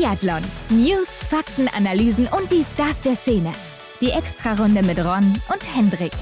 [0.00, 0.40] Biathlon.
[0.70, 3.52] News, Fakten, Analysen und die Stars der Szene.
[4.00, 6.12] Die Extrarunde mit Ron und Hendrik.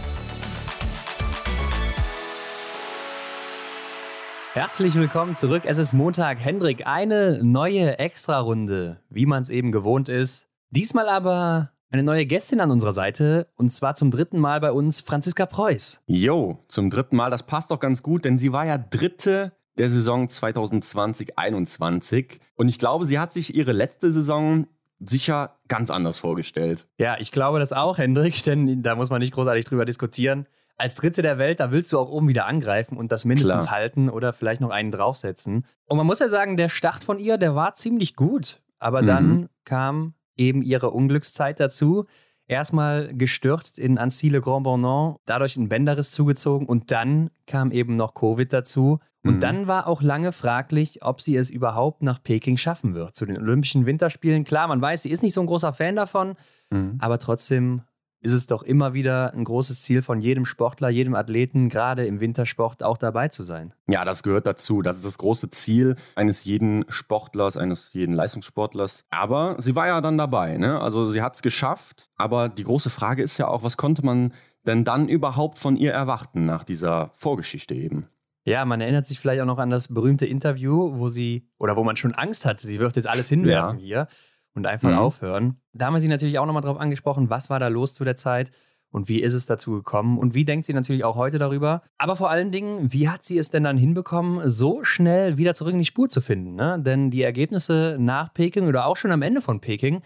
[4.52, 5.62] Herzlich willkommen zurück.
[5.64, 6.40] Es ist Montag.
[6.40, 10.48] Hendrik, eine neue Extrarunde, wie man es eben gewohnt ist.
[10.70, 15.02] Diesmal aber eine neue Gästin an unserer Seite und zwar zum dritten Mal bei uns
[15.02, 16.02] Franziska Preuß.
[16.06, 17.30] Jo, zum dritten Mal.
[17.30, 22.78] Das passt doch ganz gut, denn sie war ja dritte der Saison 2020-21 und ich
[22.78, 24.66] glaube, sie hat sich ihre letzte Saison
[25.00, 26.86] sicher ganz anders vorgestellt.
[26.98, 30.46] Ja, ich glaube das auch, Hendrik, denn da muss man nicht großartig drüber diskutieren.
[30.76, 33.76] Als Dritte der Welt, da willst du auch oben wieder angreifen und das mindestens Klar.
[33.76, 35.64] halten oder vielleicht noch einen draufsetzen.
[35.86, 38.60] Und man muss ja sagen, der Start von ihr, der war ziemlich gut.
[38.78, 39.48] Aber dann Mhm.
[39.64, 42.04] kam eben ihre Unglückszeit dazu.
[42.46, 48.14] Erstmal gestürzt in Annecy Grand Bornand, dadurch ein Bänderriss zugezogen und dann kam eben noch
[48.14, 49.00] Covid dazu.
[49.28, 49.40] Und Mhm.
[49.40, 53.14] dann war auch lange fraglich, ob sie es überhaupt nach Peking schaffen wird.
[53.14, 54.44] Zu den Olympischen Winterspielen.
[54.44, 56.34] Klar, man weiß, sie ist nicht so ein großer Fan davon,
[56.70, 56.96] Mhm.
[57.00, 57.82] aber trotzdem
[58.20, 62.18] ist es doch immer wieder ein großes Ziel von jedem Sportler, jedem Athleten, gerade im
[62.18, 63.74] Wintersport auch dabei zu sein.
[63.88, 64.82] Ja, das gehört dazu.
[64.82, 69.04] Das ist das große Ziel eines jeden Sportlers, eines jeden Leistungssportlers.
[69.10, 70.80] Aber sie war ja dann dabei, ne?
[70.80, 72.08] Also sie hat es geschafft.
[72.16, 74.32] Aber die große Frage ist ja auch, was konnte man
[74.66, 78.08] denn dann überhaupt von ihr erwarten nach dieser Vorgeschichte eben?
[78.48, 81.84] Ja, man erinnert sich vielleicht auch noch an das berühmte Interview, wo sie, oder wo
[81.84, 84.08] man schon Angst hatte, sie wird jetzt alles hinwerfen hier
[84.54, 84.98] und einfach Mhm.
[84.98, 85.60] aufhören.
[85.72, 88.16] Da haben wir sie natürlich auch nochmal drauf angesprochen, was war da los zu der
[88.16, 88.50] Zeit
[88.90, 91.82] und wie ist es dazu gekommen und wie denkt sie natürlich auch heute darüber.
[91.98, 95.74] Aber vor allen Dingen, wie hat sie es denn dann hinbekommen, so schnell wieder zurück
[95.74, 96.54] in die Spur zu finden?
[96.54, 96.78] Ne?
[96.80, 100.00] Denn die Ergebnisse nach Peking oder auch schon am Ende von Peking,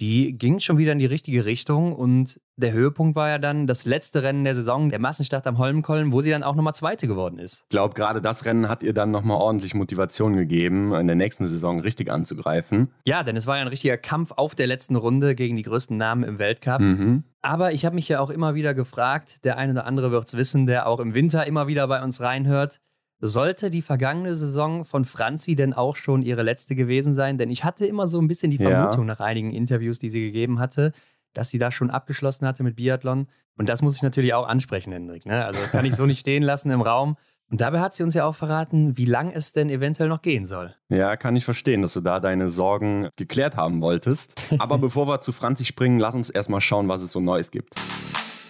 [0.00, 3.86] die gingen schon wieder in die richtige Richtung und der Höhepunkt war ja dann das
[3.86, 7.38] letzte Rennen der Saison, der Massenstart am Holmenkollen, wo sie dann auch nochmal Zweite geworden
[7.38, 7.62] ist.
[7.64, 11.48] Ich glaube, gerade das Rennen hat ihr dann nochmal ordentlich Motivation gegeben, in der nächsten
[11.48, 12.90] Saison richtig anzugreifen.
[13.06, 15.96] Ja, denn es war ja ein richtiger Kampf auf der letzten Runde gegen die größten
[15.96, 16.80] Namen im Weltcup.
[16.80, 17.24] Mhm.
[17.40, 20.36] Aber ich habe mich ja auch immer wieder gefragt, der ein oder andere wird es
[20.36, 22.80] wissen, der auch im Winter immer wieder bei uns reinhört,
[23.24, 27.38] sollte die vergangene Saison von Franzi denn auch schon ihre letzte gewesen sein?
[27.38, 28.68] Denn ich hatte immer so ein bisschen die Ja.
[28.68, 30.92] Vermutung nach einigen Interviews, die sie gegeben hatte,
[31.32, 33.28] dass sie da schon abgeschlossen hatte mit Biathlon.
[33.56, 35.24] Und das muss ich natürlich auch ansprechen, Hendrik.
[35.24, 35.44] Ne?
[35.46, 37.16] Also das kann ich so nicht stehen lassen im Raum.
[37.48, 40.44] Und dabei hat sie uns ja auch verraten, wie lang es denn eventuell noch gehen
[40.44, 40.74] soll.
[40.88, 44.40] Ja, kann ich verstehen, dass du da deine Sorgen geklärt haben wolltest.
[44.58, 47.78] Aber bevor wir zu Franzi springen, lass uns erstmal schauen, was es so Neues gibt.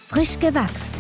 [0.06, 0.94] Frisch gewachst.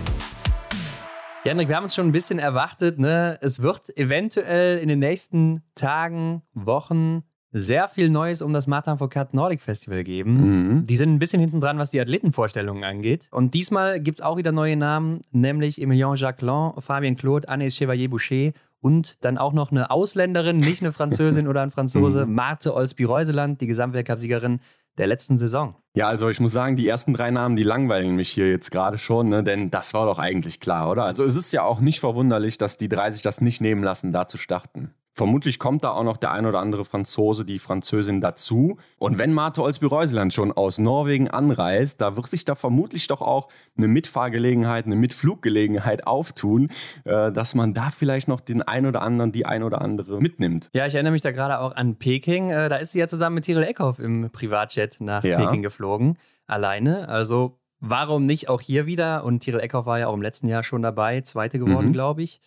[1.44, 3.00] Ja, Hendrik, wir haben uns schon ein bisschen erwartet.
[3.00, 3.36] Ne?
[3.40, 9.34] Es wird eventuell in den nächsten Tagen, Wochen sehr viel Neues um das Martin Foucault
[9.34, 10.76] Nordic Festival geben.
[10.76, 10.86] Mhm.
[10.86, 13.28] Die sind ein bisschen hinten dran, was die Athletenvorstellungen angeht.
[13.32, 18.52] Und diesmal gibt es auch wieder neue Namen, nämlich Emilien Jacquelin, Fabien Claude, Anais Chevalier-Boucher
[18.80, 22.34] und dann auch noch eine Ausländerin, nicht eine Französin oder ein Franzose, Mhm.
[22.34, 24.60] Marte Olsby-Reuseland, die Gesamtweltcup-Siegerin
[24.98, 25.76] der letzten Saison.
[25.94, 28.98] Ja, also ich muss sagen, die ersten drei Namen, die langweilen mich hier jetzt gerade
[28.98, 29.42] schon, ne?
[29.42, 31.04] denn das war doch eigentlich klar, oder?
[31.04, 34.12] Also es ist ja auch nicht verwunderlich, dass die drei sich das nicht nehmen lassen,
[34.12, 34.94] da zu starten.
[35.14, 38.78] Vermutlich kommt da auch noch der ein oder andere Franzose, die Französin dazu.
[38.98, 43.48] Und wenn Marte Olsby-Reuseland schon aus Norwegen anreist, da wird sich da vermutlich doch auch
[43.76, 46.68] eine Mitfahrgelegenheit, eine Mitfluggelegenheit auftun,
[47.04, 50.70] äh, dass man da vielleicht noch den ein oder anderen, die ein oder andere mitnimmt.
[50.72, 52.50] Ja, ich erinnere mich da gerade auch an Peking.
[52.50, 55.38] Äh, da ist sie ja zusammen mit Tyrell Eckhoff im Privatjet nach Ja.
[55.38, 56.16] Peking geflogen.
[56.46, 57.08] Alleine.
[57.08, 59.24] Also warum nicht auch hier wieder?
[59.24, 61.92] Und Tyrell Eckhoff war ja auch im letzten Jahr schon dabei, Zweite geworden, Mhm.
[61.92, 62.40] glaube ich.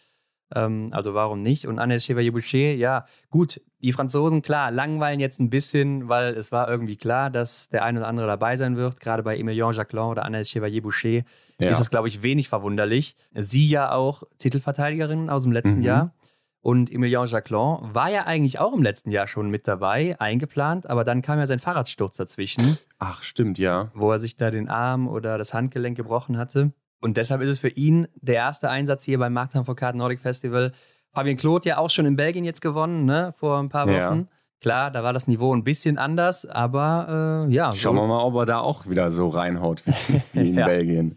[0.53, 1.67] Ähm, also warum nicht?
[1.67, 6.69] Und Anes Chevalier-Boucher, ja, gut, die Franzosen, klar, langweilen jetzt ein bisschen, weil es war
[6.69, 8.99] irgendwie klar, dass der ein oder andere dabei sein wird.
[8.99, 11.21] Gerade bei Emilien Jacquelin oder Anes Chevalier-Boucher
[11.59, 11.69] Ja.
[11.69, 13.15] ist es, glaube ich, wenig verwunderlich.
[13.33, 15.83] Sie ja auch Titelverteidigerin aus dem letzten Mhm.
[15.83, 16.13] Jahr.
[16.61, 21.03] Und Emilien Jacquelin war ja eigentlich auch im letzten Jahr schon mit dabei, eingeplant, aber
[21.03, 23.91] dann kam ja sein Fahrradsturz dazwischen, Ach, stimmt, ja.
[23.93, 26.71] wo er sich da den Arm oder das Handgelenk gebrochen hatte.
[27.05, 30.71] Und deshalb ist es für ihn der erste Einsatz hier beim Martin Foucault Nordic Festival.
[31.13, 33.93] Fabien Claude ja auch schon in Belgien jetzt gewonnen, ne, vor ein paar Wochen.
[34.21, 34.27] Ja.
[34.59, 37.71] Klar, da war das Niveau ein bisschen anders, aber äh, ja.
[37.71, 39.93] so- Schauen wir mal, ob er da auch wieder so reinhaut wie,
[40.33, 40.65] wie in Ja.
[40.65, 41.15] Belgien.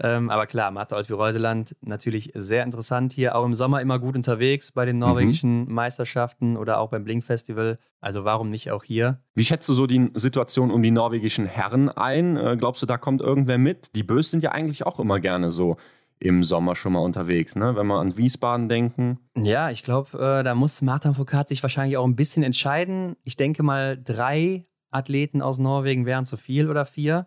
[0.00, 3.34] Ähm, aber klar, Martha Olsby-Reuseland natürlich sehr interessant hier.
[3.34, 7.78] Auch im Sommer immer gut unterwegs bei den norwegischen Meisterschaften oder auch beim Blink Festival.
[8.00, 9.20] Also warum nicht auch hier?
[9.34, 12.36] Wie schätzt du so die Situation um die norwegischen Herren ein?
[12.36, 13.96] Äh, glaubst du, da kommt irgendwer mit?
[13.96, 15.76] Die Bös sind ja eigentlich auch immer gerne so
[16.20, 17.76] im Sommer schon mal unterwegs, ne?
[17.76, 19.18] Wenn wir an Wiesbaden denken.
[19.36, 23.16] Ja, ich glaube, äh, da muss Martin Foucault sich wahrscheinlich auch ein bisschen entscheiden.
[23.22, 27.26] Ich denke mal, drei Athleten aus Norwegen wären zu viel oder vier.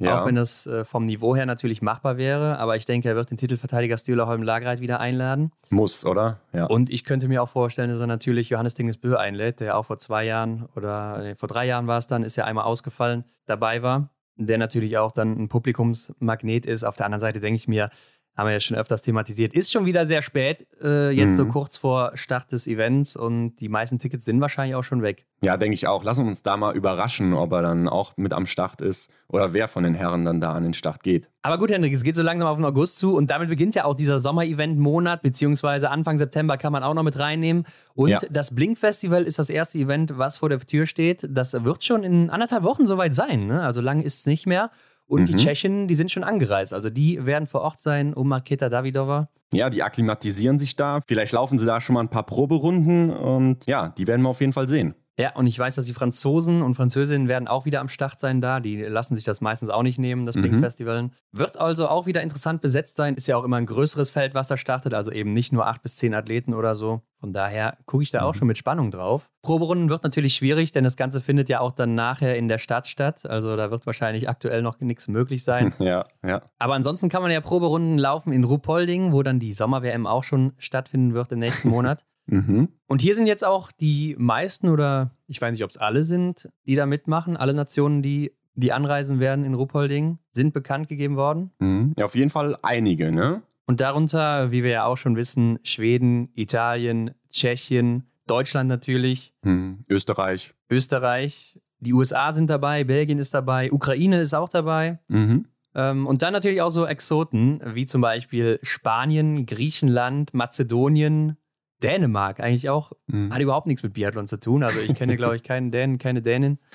[0.00, 0.20] Ja.
[0.22, 2.58] Auch wenn das äh, vom Niveau her natürlich machbar wäre.
[2.58, 5.50] Aber ich denke, er wird den Titelverteidiger Stühler Holm Lagreit wieder einladen.
[5.70, 6.38] Muss, oder?
[6.52, 6.66] Ja.
[6.66, 9.98] Und ich könnte mir auch vorstellen, dass er natürlich Johannes Dingesbö einlädt, der auch vor
[9.98, 13.82] zwei Jahren oder äh, vor drei Jahren war es dann, ist ja einmal ausgefallen, dabei
[13.82, 14.10] war.
[14.36, 16.84] Der natürlich auch dann ein Publikumsmagnet ist.
[16.84, 17.90] Auf der anderen Seite denke ich mir,
[18.38, 19.52] haben wir ja schon öfters thematisiert.
[19.52, 21.36] Ist schon wieder sehr spät, äh, jetzt mhm.
[21.36, 25.26] so kurz vor Start des Events und die meisten Tickets sind wahrscheinlich auch schon weg.
[25.40, 26.04] Ja, denke ich auch.
[26.04, 29.52] Lassen wir uns da mal überraschen, ob er dann auch mit am Start ist oder
[29.54, 31.28] wer von den Herren dann da an den Start geht.
[31.42, 33.84] Aber gut, Hendrik, es geht so langsam auf den August zu und damit beginnt ja
[33.84, 37.64] auch dieser Sommer-Event-Monat, beziehungsweise Anfang September kann man auch noch mit reinnehmen.
[37.94, 38.18] Und ja.
[38.30, 41.26] das Blink-Festival ist das erste Event, was vor der Tür steht.
[41.28, 43.48] Das wird schon in anderthalb Wochen soweit sein.
[43.48, 43.62] Ne?
[43.62, 44.70] Also lang ist es nicht mehr.
[45.08, 45.26] Und mhm.
[45.26, 46.72] die Tschechen, die sind schon angereist.
[46.72, 49.26] Also die werden vor Ort sein um Marketa Davidova.
[49.52, 51.00] Ja, die akklimatisieren sich da.
[51.06, 54.40] Vielleicht laufen sie da schon mal ein paar Proberunden und ja, die werden wir auf
[54.40, 54.94] jeden Fall sehen.
[55.18, 58.40] Ja, und ich weiß, dass die Franzosen und Französinnen werden auch wieder am Start sein
[58.40, 58.60] da.
[58.60, 60.60] Die lassen sich das meistens auch nicht nehmen, das mhm.
[60.60, 61.10] Festival.
[61.32, 63.14] Wird also auch wieder interessant besetzt sein.
[63.14, 64.94] Ist ja auch immer ein größeres Feld, was da startet.
[64.94, 67.02] Also eben nicht nur acht bis zehn Athleten oder so.
[67.18, 68.38] Von daher gucke ich da auch mhm.
[68.38, 69.28] schon mit Spannung drauf.
[69.42, 72.86] Proberunden wird natürlich schwierig, denn das Ganze findet ja auch dann nachher in der Stadt
[72.86, 73.26] statt.
[73.26, 75.74] Also da wird wahrscheinlich aktuell noch nichts möglich sein.
[75.88, 76.42] Ja, ja.
[76.58, 80.52] Aber ansonsten kann man ja Proberunden laufen in Ruppolding, wo dann die Sommer-WM auch schon
[80.58, 82.04] stattfinden wird im nächsten Monat.
[82.28, 82.68] Mhm.
[82.86, 86.48] Und hier sind jetzt auch die meisten oder ich weiß nicht, ob es alle sind,
[86.66, 87.36] die da mitmachen.
[87.36, 91.50] Alle Nationen, die, die anreisen werden in Ruppolding, sind bekannt gegeben worden.
[91.58, 91.94] Mhm.
[91.98, 93.42] Ja, auf jeden Fall einige, ne?
[93.66, 99.34] Und darunter, wie wir ja auch schon wissen, Schweden, Italien, Tschechien, Deutschland natürlich.
[99.42, 99.84] Mhm.
[99.88, 100.54] Österreich.
[100.70, 101.58] Österreich.
[101.80, 104.98] Die USA sind dabei, Belgien ist dabei, Ukraine ist auch dabei.
[105.08, 105.46] Mhm.
[105.74, 111.36] Ähm, und dann natürlich auch so Exoten, wie zum Beispiel Spanien, Griechenland, Mazedonien,
[111.82, 112.92] Dänemark eigentlich auch.
[113.06, 113.32] Mhm.
[113.32, 114.62] Hat überhaupt nichts mit Biathlon zu tun.
[114.62, 116.58] Also ich kenne, glaube ich, keinen Dänen, keine Dänin.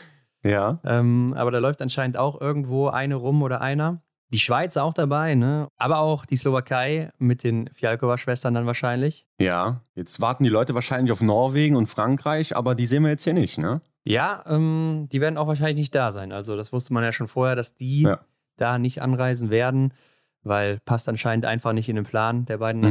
[0.46, 0.82] Ja.
[0.84, 4.02] Ähm, aber da läuft anscheinend auch irgendwo eine rum oder einer.
[4.34, 5.70] Die Schweiz auch dabei, ne?
[5.78, 9.28] Aber auch die Slowakei mit den Fialkova-Schwestern dann wahrscheinlich.
[9.40, 13.24] Ja, jetzt warten die Leute wahrscheinlich auf Norwegen und Frankreich, aber die sehen wir jetzt
[13.24, 13.82] hier nicht, ne?
[14.06, 16.32] Ja, ähm, die werden auch wahrscheinlich nicht da sein.
[16.32, 18.20] Also das wusste man ja schon vorher, dass die ja.
[18.58, 19.94] da nicht anreisen werden,
[20.42, 22.88] weil passt anscheinend einfach nicht in den Plan der beiden mhm.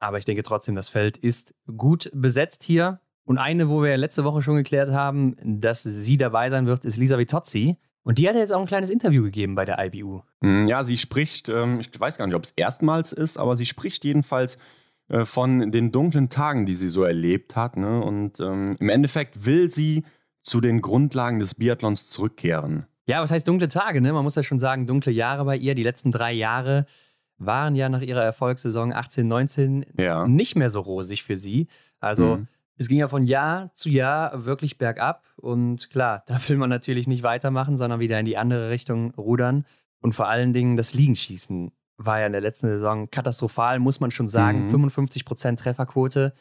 [0.00, 3.00] Aber ich denke trotzdem, das Feld ist gut besetzt hier.
[3.24, 6.96] Und eine, wo wir letzte Woche schon geklärt haben, dass sie dabei sein wird, ist
[6.96, 7.76] Lisa Vitozzi.
[8.02, 10.22] Und die hat jetzt auch ein kleines Interview gegeben bei der IBU.
[10.40, 13.66] Hm, ja, sie spricht, ähm, ich weiß gar nicht, ob es erstmals ist, aber sie
[13.66, 14.58] spricht jedenfalls
[15.08, 17.76] äh, von den dunklen Tagen, die sie so erlebt hat.
[17.76, 18.00] Ne?
[18.00, 20.04] Und ähm, im Endeffekt will sie
[20.42, 22.86] zu den Grundlagen des Biathlons zurückkehren.
[23.06, 24.00] Ja, was heißt dunkle Tage?
[24.00, 24.12] Ne?
[24.12, 25.74] Man muss ja schon sagen, dunkle Jahre bei ihr.
[25.74, 26.86] Die letzten drei Jahre
[27.38, 30.26] waren ja nach ihrer Erfolgssaison 18, 19 ja.
[30.26, 31.68] nicht mehr so rosig für sie.
[32.00, 32.48] Also mhm.
[32.76, 35.24] es ging ja von Jahr zu Jahr wirklich bergab.
[35.36, 39.64] Und klar, da will man natürlich nicht weitermachen, sondern wieder in die andere Richtung rudern.
[40.00, 44.10] Und vor allen Dingen das Liegenschießen war ja in der letzten Saison katastrophal, muss man
[44.10, 44.66] schon sagen.
[44.66, 44.86] Mhm.
[44.90, 46.32] 55% Trefferquote.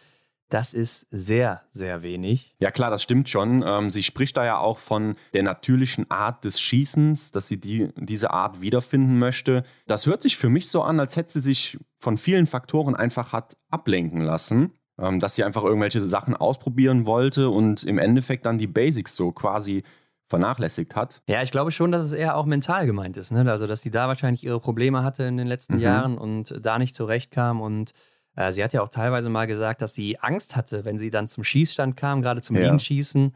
[0.49, 2.55] Das ist sehr, sehr wenig.
[2.59, 3.63] Ja klar, das stimmt schon.
[3.65, 7.89] Ähm, sie spricht da ja auch von der natürlichen Art des Schießens, dass sie die,
[7.97, 9.63] diese Art wiederfinden möchte.
[9.87, 13.33] Das hört sich für mich so an, als hätte sie sich von vielen Faktoren einfach
[13.33, 14.73] hat ablenken lassen.
[14.99, 19.31] Ähm, dass sie einfach irgendwelche Sachen ausprobieren wollte und im Endeffekt dann die Basics so
[19.31, 19.83] quasi
[20.27, 21.21] vernachlässigt hat.
[21.27, 23.31] Ja, ich glaube schon, dass es eher auch mental gemeint ist.
[23.31, 23.49] Ne?
[23.49, 25.81] Also, dass sie da wahrscheinlich ihre Probleme hatte in den letzten mhm.
[25.81, 27.91] Jahren und da nicht zurechtkam und
[28.37, 31.27] äh, sie hat ja auch teilweise mal gesagt, dass sie Angst hatte, wenn sie dann
[31.27, 32.63] zum Schießstand kam, gerade zum ja.
[32.63, 33.35] Liegenschießen.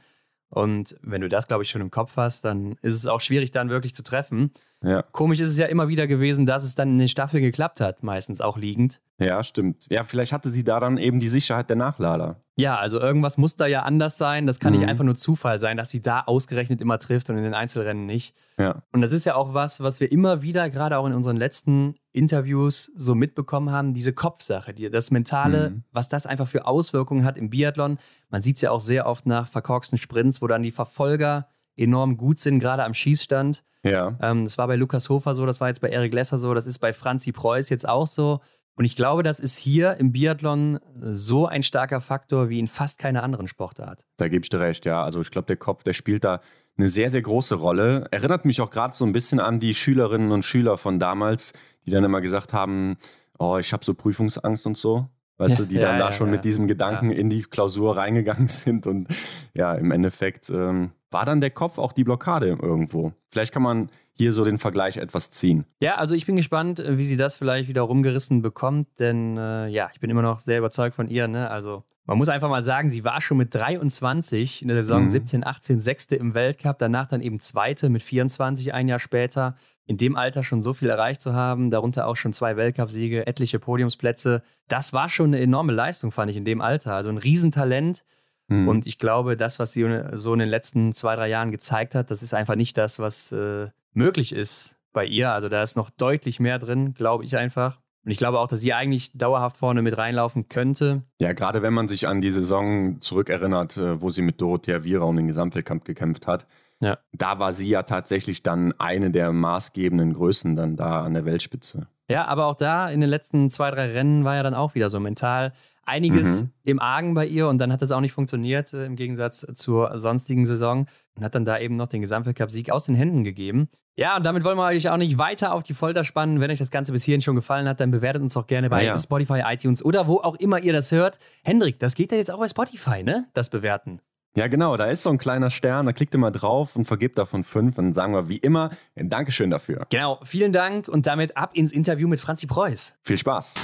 [0.50, 3.52] Und wenn du das, glaube ich, schon im Kopf hast, dann ist es auch schwierig,
[3.52, 4.52] dann wirklich zu treffen.
[4.84, 5.02] Ja.
[5.12, 8.04] Komisch ist es ja immer wieder gewesen, dass es dann in den Staffeln geklappt hat,
[8.04, 9.02] meistens auch liegend.
[9.18, 9.88] Ja, stimmt.
[9.90, 12.42] Ja, vielleicht hatte sie da dann eben die Sicherheit der Nachlader.
[12.62, 14.48] Ja, also irgendwas muss da ja anders sein.
[14.48, 14.80] Das kann mhm.
[14.80, 18.06] nicht einfach nur Zufall sein, dass sie da ausgerechnet immer trifft und in den Einzelrennen
[18.06, 18.36] nicht.
[18.58, 18.84] Ja.
[18.92, 21.96] Und das ist ja auch was, was wir immer wieder, gerade auch in unseren letzten
[22.12, 25.84] Interviews, so mitbekommen haben: diese Kopfsache, die, das Mentale, mhm.
[25.92, 27.98] was das einfach für Auswirkungen hat im Biathlon.
[28.30, 32.18] Man sieht es ja auch sehr oft nach verkorksten Sprints, wo dann die Verfolger enorm
[32.18, 33.64] gut sind, gerade am Schießstand.
[33.84, 34.16] Ja.
[34.22, 36.68] Ähm, das war bei Lukas Hofer so, das war jetzt bei Erik Lesser so, das
[36.68, 38.42] ist bei Franzi Preuß jetzt auch so.
[38.76, 43.00] Und ich glaube, das ist hier im Biathlon so ein starker Faktor wie in fast
[43.00, 44.06] keiner anderen Sportart.
[44.18, 45.04] Da gebe ich dir recht, ja.
[45.04, 46.42] Also ich glaube, der Kopf, der spielt da
[46.78, 48.08] eine sehr, sehr große Rolle.
[48.12, 51.54] Erinnert mich auch gerade so ein bisschen an die Schülerinnen und Schüler von damals,
[51.86, 52.98] die dann immer gesagt haben,
[53.38, 55.08] oh, ich habe so Prüfungsangst und so.
[55.38, 57.98] Weißt ja, du, die dann ja, da schon ja, mit diesem Gedanken in die Klausur
[57.98, 58.88] reingegangen sind.
[58.88, 59.10] Und
[59.54, 63.14] ja, im Endeffekt ähm, war dann der Kopf auch die Blockade irgendwo.
[63.30, 65.66] Vielleicht kann man hier so den Vergleich etwas ziehen.
[65.80, 69.68] Ja, also ich bin gespannt, äh, wie sie das vielleicht wieder rumgerissen bekommt, denn äh,
[69.68, 71.28] ja, ich bin immer noch sehr überzeugt von ihr.
[71.28, 71.50] Ne?
[71.50, 75.10] Also Man muss einfach mal sagen, sie war schon mit 23 in der Saison mhm.
[75.10, 79.56] 17, 18 Sechste im Weltcup, danach dann eben Zweite mit 24 ein Jahr später.
[79.86, 83.60] In dem Alter schon so viel erreicht zu haben, darunter auch schon zwei Weltcupsiege, etliche
[83.60, 86.94] Podiumsplätze, das war schon eine enorme Leistung, fand ich in dem Alter.
[86.96, 88.04] Also ein Riesentalent.
[88.52, 88.68] Mhm.
[88.68, 92.12] Und ich glaube, das, was sie so in den letzten zwei, drei Jahren gezeigt hat,
[92.12, 95.32] das ist einfach nicht das, was äh, möglich ist bei ihr.
[95.32, 97.80] Also da ist noch deutlich mehr drin, glaube ich einfach.
[98.04, 101.04] Und ich glaube auch, dass sie eigentlich dauerhaft vorne mit reinlaufen könnte.
[101.20, 105.06] Ja, gerade wenn man sich an die Saison zurückerinnert, äh, wo sie mit Dorothea Viera
[105.06, 106.46] um den Gesamtweltkampf gekämpft hat.
[106.82, 106.98] Ja.
[107.14, 111.88] Da war sie ja tatsächlich dann eine der maßgebenden Größen dann da an der Weltspitze.
[112.10, 114.90] Ja, aber auch da in den letzten zwei, drei Rennen war ja dann auch wieder
[114.90, 115.54] so mental
[115.86, 116.50] einiges mhm.
[116.64, 119.98] im Argen bei ihr und dann hat das auch nicht funktioniert äh, im Gegensatz zur
[119.98, 123.70] sonstigen Saison und hat dann da eben noch den Gesamtweltcup-Sieg aus den Händen gegeben.
[123.98, 126.40] Ja, und damit wollen wir euch auch nicht weiter auf die Folter spannen.
[126.40, 128.84] Wenn euch das Ganze bis hierhin schon gefallen hat, dann bewertet uns doch gerne bei
[128.84, 128.98] ja, ja.
[128.98, 131.20] Spotify, iTunes oder wo auch immer ihr das hört.
[131.44, 133.28] Hendrik, das geht ja jetzt auch bei Spotify, ne?
[133.34, 134.00] Das Bewerten.
[134.36, 137.18] Ja, genau, da ist so ein kleiner Stern, da klickt ihr mal drauf und vergebt
[137.18, 139.86] davon fünf und dann sagen wir wie immer ein Dankeschön dafür.
[139.90, 142.96] Genau, vielen Dank und damit ab ins Interview mit Franzi Preuß.
[143.02, 143.56] Viel Spaß.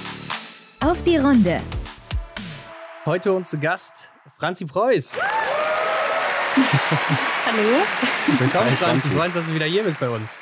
[0.82, 1.62] Auf die Runde.
[3.08, 5.18] Heute uns zu Gast Franzi Preuß.
[7.46, 7.86] Hallo.
[8.38, 9.08] Willkommen, Franzi.
[9.08, 10.42] Freuen uns, dass du wieder hier bist bei uns.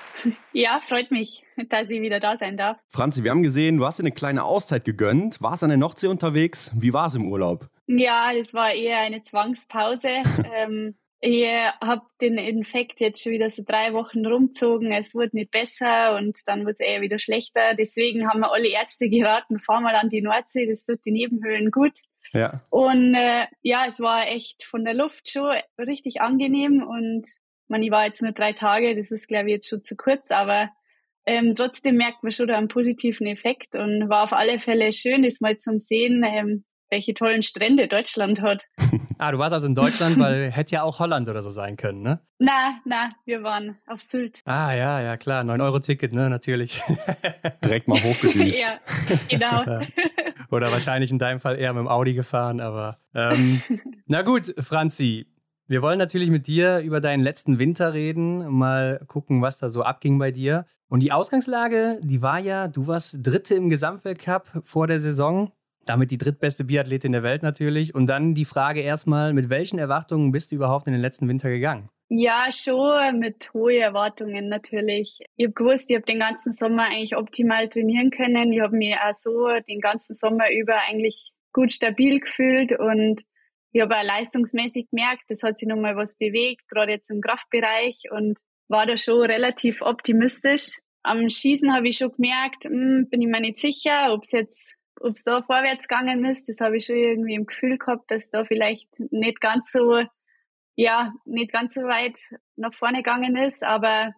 [0.51, 2.79] Ja, freut mich, dass ich wieder da sein darf.
[2.89, 5.39] Franzi, wir haben gesehen, du hast dir eine kleine Auszeit gegönnt.
[5.43, 6.71] Warst an der Nordsee unterwegs?
[6.75, 7.69] Wie war es im Urlaub?
[7.85, 10.23] Ja, das war eher eine Zwangspause.
[10.55, 11.45] ähm, ich
[11.83, 14.91] habe den Infekt jetzt schon wieder so drei Wochen rumgezogen.
[14.91, 17.75] Es wurde nicht besser und dann wurde es eher wieder schlechter.
[17.77, 21.69] Deswegen haben wir alle Ärzte geraten, fahr mal an die Nordsee, das tut die Nebenhöhlen
[21.69, 21.99] gut.
[22.35, 22.61] Ja.
[22.69, 27.27] Und äh, ja, es war echt von der Luft schon richtig angenehm und
[27.67, 30.31] man, ich war jetzt nur drei Tage, das ist glaube ich jetzt schon zu kurz,
[30.31, 30.69] aber
[31.25, 35.23] ähm, trotzdem merkt man schon da einen positiven Effekt und war auf alle Fälle schön,
[35.23, 36.65] das mal zum Sehen, ähm,
[36.95, 38.67] welche tollen Strände Deutschland hat.
[39.17, 42.01] ah, du warst also in Deutschland, weil hätte ja auch Holland oder so sein können,
[42.01, 42.21] ne?
[42.39, 44.39] Na, na, wir waren auf Sylt.
[44.45, 45.43] Ah, ja, ja, klar.
[45.43, 46.81] 9-Euro-Ticket, ne, natürlich.
[47.65, 48.61] Direkt mal hochgedüst.
[48.61, 48.79] ja,
[49.27, 49.63] genau.
[49.63, 49.81] Ja.
[50.51, 53.61] Oder wahrscheinlich in deinem Fall eher mit dem Audi gefahren, aber ähm,
[54.05, 55.27] na gut, Franzi.
[55.67, 59.81] Wir wollen natürlich mit dir über deinen letzten Winter reden, mal gucken, was da so
[59.81, 60.65] abging bei dir.
[60.87, 65.51] Und die Ausgangslage, die war ja, du warst Dritte im Gesamtweltcup vor der Saison
[65.85, 67.95] damit die drittbeste Biathletin der Welt natürlich.
[67.95, 71.49] Und dann die Frage erstmal, mit welchen Erwartungen bist du überhaupt in den letzten Winter
[71.49, 71.89] gegangen?
[72.09, 75.19] Ja, schon mit hohen Erwartungen natürlich.
[75.37, 78.53] Ich habe gewusst, ich habe den ganzen Sommer eigentlich optimal trainieren können.
[78.53, 83.23] Ich habe mich auch so den ganzen Sommer über eigentlich gut stabil gefühlt und
[83.71, 88.03] ich habe auch leistungsmäßig gemerkt, es hat sich nochmal was bewegt, gerade jetzt im Kraftbereich
[88.11, 90.77] und war da schon relativ optimistisch.
[91.03, 94.31] Am Schießen habe ich schon gemerkt, mh, hm, bin ich mir nicht sicher, ob es
[94.31, 98.09] jetzt ob es da vorwärts gegangen ist, das habe ich schon irgendwie im Gefühl gehabt,
[98.11, 100.01] dass da vielleicht nicht ganz so,
[100.75, 102.19] ja, nicht ganz so weit
[102.55, 103.63] nach vorne gegangen ist.
[103.63, 104.13] Aber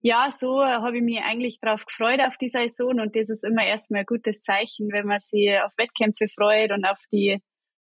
[0.00, 3.64] ja, so habe ich mich eigentlich darauf gefreut auf die Saison und das ist immer
[3.64, 7.42] erstmal ein gutes Zeichen, wenn man sich auf Wettkämpfe freut und auf die,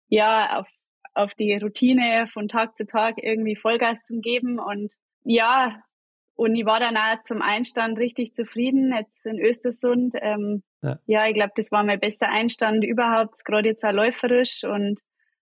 [0.08, 0.68] ja, auf,
[1.14, 4.58] auf die Routine von Tag zu Tag irgendwie Vollgas zu geben.
[4.58, 4.92] Und
[5.24, 5.82] ja,
[6.34, 10.14] und ich war dann auch zum Einstand richtig zufrieden, jetzt in Östersund.
[10.20, 10.98] Ähm, ja.
[11.06, 15.00] ja, ich glaube, das war mein bester Einstand überhaupt, gerade jetzt auch läuferisch und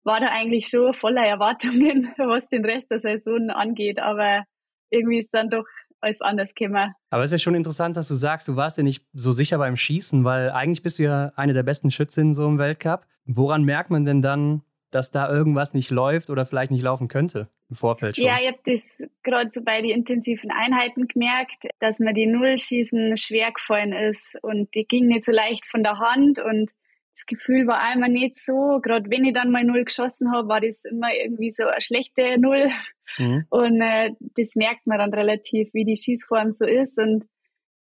[0.04, 3.98] war da eigentlich schon voller Erwartungen, was den Rest der Saison angeht.
[3.98, 4.44] Aber
[4.90, 5.66] irgendwie ist dann doch
[6.00, 6.94] alles anders gekommen.
[7.10, 9.58] Aber es ist ja schon interessant, dass du sagst, du warst ja nicht so sicher
[9.58, 13.06] beim Schießen, weil eigentlich bist du ja eine der besten Schützinnen so im Weltcup.
[13.24, 17.48] Woran merkt man denn dann, dass da irgendwas nicht läuft oder vielleicht nicht laufen könnte
[17.68, 18.24] im Vorfeld schon?
[18.24, 23.16] Ja, ich habe das gerade so bei den intensiven Einheiten gemerkt, dass mir die Nullschießen
[23.16, 26.70] schwer gefallen ist und die ging nicht so leicht von der Hand und
[27.16, 30.60] das Gefühl war einmal nicht so, gerade wenn ich dann mal Null geschossen habe, war
[30.60, 32.68] das immer irgendwie so eine schlechte Null.
[33.16, 33.46] Mhm.
[33.48, 36.98] Und äh, das merkt man dann relativ, wie die Schießform so ist.
[36.98, 37.24] Und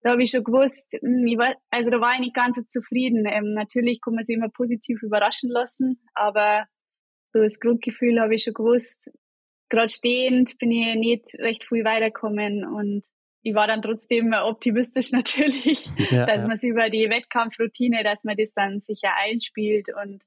[0.03, 2.61] da habe ich schon gewusst, hm, ich war, also da war ich nicht ganz so
[2.65, 3.25] zufrieden.
[3.25, 6.65] Ähm, natürlich kann man sich immer positiv überraschen lassen, aber
[7.35, 9.11] so das Grundgefühl habe ich schon gewusst.
[9.69, 13.03] Gerade stehend bin ich nicht recht viel weitergekommen und
[13.41, 16.47] ich war dann trotzdem optimistisch natürlich, ja, dass ja.
[16.47, 20.23] man sich über die Wettkampfroutine, dass man das dann sicher einspielt und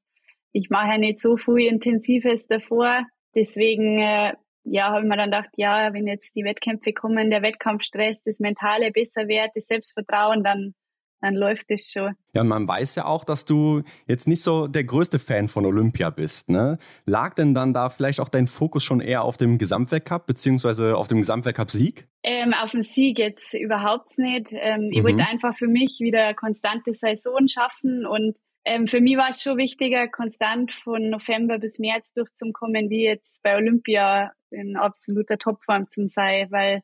[0.52, 3.06] ich mache ja nicht so viel Intensives davor.
[3.34, 4.34] Deswegen, äh,
[4.64, 8.38] ja, habe ich mir dann gedacht, ja, wenn jetzt die Wettkämpfe kommen, der Wettkampfstress, das
[8.38, 10.74] Mentale besser wird, das Selbstvertrauen, dann
[11.20, 12.14] dann läuft es schon.
[12.32, 15.66] Ja, und man weiß ja auch, dass du jetzt nicht so der größte Fan von
[15.66, 16.48] Olympia bist.
[16.48, 16.78] Ne?
[17.06, 21.08] Lag denn dann da vielleicht auch dein Fokus schon eher auf dem Gesamtweltcup beziehungsweise auf
[21.08, 22.08] dem Gesamtweltcup-Sieg?
[22.22, 24.52] Ähm, auf den Sieg jetzt überhaupt nicht.
[24.52, 24.92] Ähm, mhm.
[24.92, 29.42] Ich wollte einfach für mich wieder konstante Saison schaffen und ähm, für mich war es
[29.42, 35.88] schon wichtiger, konstant von November bis März durchzukommen, wie jetzt bei Olympia in absoluter Topform
[35.88, 36.82] zu sein, weil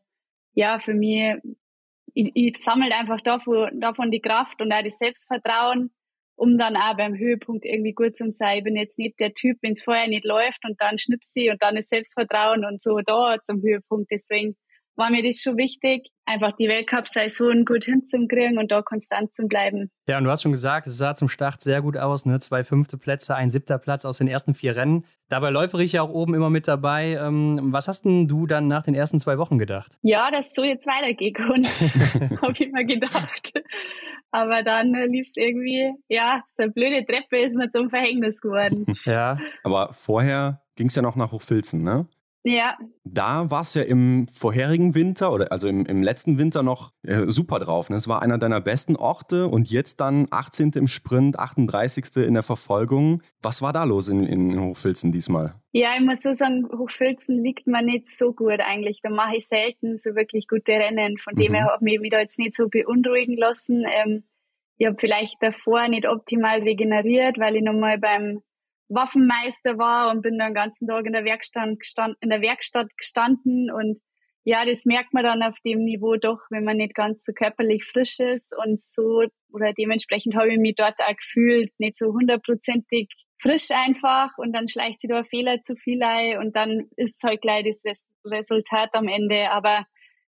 [0.55, 1.35] ja, für mich,
[2.15, 5.93] ich, ich sammle einfach davon, davon die Kraft und auch das Selbstvertrauen,
[6.37, 8.59] um dann auch beim Höhepunkt irgendwie gut zu sein.
[8.59, 11.63] Ich bin jetzt nicht der Typ, wenn es vorher nicht läuft und dann schnipsi und
[11.63, 14.11] dann ist Selbstvertrauen und so da zum Höhepunkt.
[14.11, 14.57] Deswegen
[14.97, 19.91] war mir das schon wichtig, einfach die Weltcup-Saison gut hinzukriegen und da konstant zu bleiben.
[20.09, 22.39] Ja, und du hast schon gesagt, es sah zum Start sehr gut aus, ne?
[22.41, 25.05] Zwei fünfte Plätze, ein siebter Platz aus den ersten vier Rennen.
[25.29, 27.19] Dabei läuferig ja auch oben immer mit dabei.
[27.21, 29.99] Ähm, was hast denn du dann nach den ersten zwei Wochen gedacht?
[30.03, 31.39] Ja, dass so jetzt weitergeht,
[32.43, 33.53] habe ich mir gedacht.
[34.31, 38.41] Aber dann äh, lief es irgendwie, ja, so eine blöde Treppe ist mir zum Verhängnis
[38.41, 38.87] geworden.
[39.05, 39.39] ja.
[39.63, 42.07] Aber vorher ging es ja noch nach Hochfilzen, ne?
[42.47, 42.77] Ja.
[43.05, 47.25] Da warst du ja im vorherigen Winter oder also im, im letzten Winter noch äh,
[47.29, 47.89] super drauf.
[47.89, 47.97] Ne?
[47.97, 50.73] Es war einer deiner besten Orte und jetzt dann 18.
[50.75, 52.05] im Sprint, 38.
[52.17, 53.23] in der Verfolgung.
[53.43, 55.55] Was war da los in, in Hochfilzen diesmal?
[55.73, 59.01] Ja, ich muss so sagen, Hochfilzen liegt mir nicht so gut eigentlich.
[59.03, 61.17] Da mache ich selten so wirklich gute Rennen.
[61.17, 61.41] Von mhm.
[61.41, 63.87] dem her habe ich mich da jetzt nicht so beunruhigen lassen.
[63.91, 64.25] Ähm,
[64.77, 68.43] ich habe vielleicht davor nicht optimal regeneriert, weil ich nochmal beim
[68.89, 72.89] Waffenmeister war und bin dann den ganzen Tag in der Werkstatt gestanden, in der Werkstatt
[72.97, 73.99] gestanden und
[74.47, 77.85] ja, das merkt man dann auf dem Niveau doch, wenn man nicht ganz so körperlich
[77.85, 83.09] frisch ist und so oder dementsprechend habe ich mich dort auch gefühlt, nicht so hundertprozentig
[83.41, 87.23] frisch einfach und dann schleicht sich da ein Fehler zu viel ein und dann ist
[87.23, 89.51] halt gleich das Resultat am Ende.
[89.51, 89.87] Aber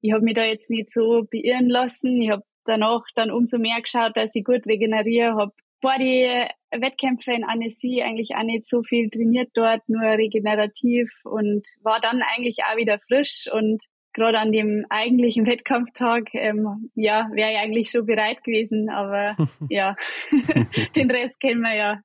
[0.02, 2.22] ich habe mich da jetzt nicht so beirren lassen.
[2.22, 7.32] Ich habe danach dann umso mehr geschaut, dass ich gut regeneriere, habe vor die Wettkämpfe
[7.32, 12.60] in Annecy eigentlich auch nicht so viel trainiert dort, nur regenerativ und war dann eigentlich
[12.64, 13.84] auch wieder frisch und
[14.18, 19.38] gerade an dem eigentlichen Wettkampftag, ähm, ja, wäre ich eigentlich schon bereit gewesen, aber
[19.70, 19.96] ja,
[20.96, 22.00] den Rest kennen wir ja.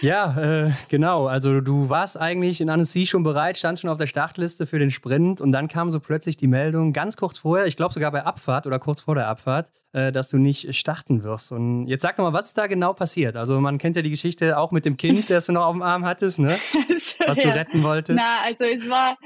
[0.00, 1.26] Ja, äh, genau.
[1.26, 4.90] Also du warst eigentlich in Annecy schon bereit, standst schon auf der Startliste für den
[4.90, 8.24] Sprint und dann kam so plötzlich die Meldung, ganz kurz vorher, ich glaube sogar bei
[8.24, 11.52] Abfahrt oder kurz vor der Abfahrt, äh, dass du nicht starten wirst.
[11.52, 13.36] Und jetzt sag doch mal, was ist da genau passiert?
[13.36, 15.82] Also man kennt ja die Geschichte auch mit dem Kind, das du noch auf dem
[15.82, 16.56] Arm hattest, ne?
[16.88, 17.54] Also, was du ja.
[17.54, 18.18] retten wolltest.
[18.18, 19.16] Na, also es war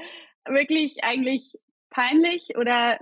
[0.47, 1.53] wirklich eigentlich
[1.89, 2.99] peinlich oder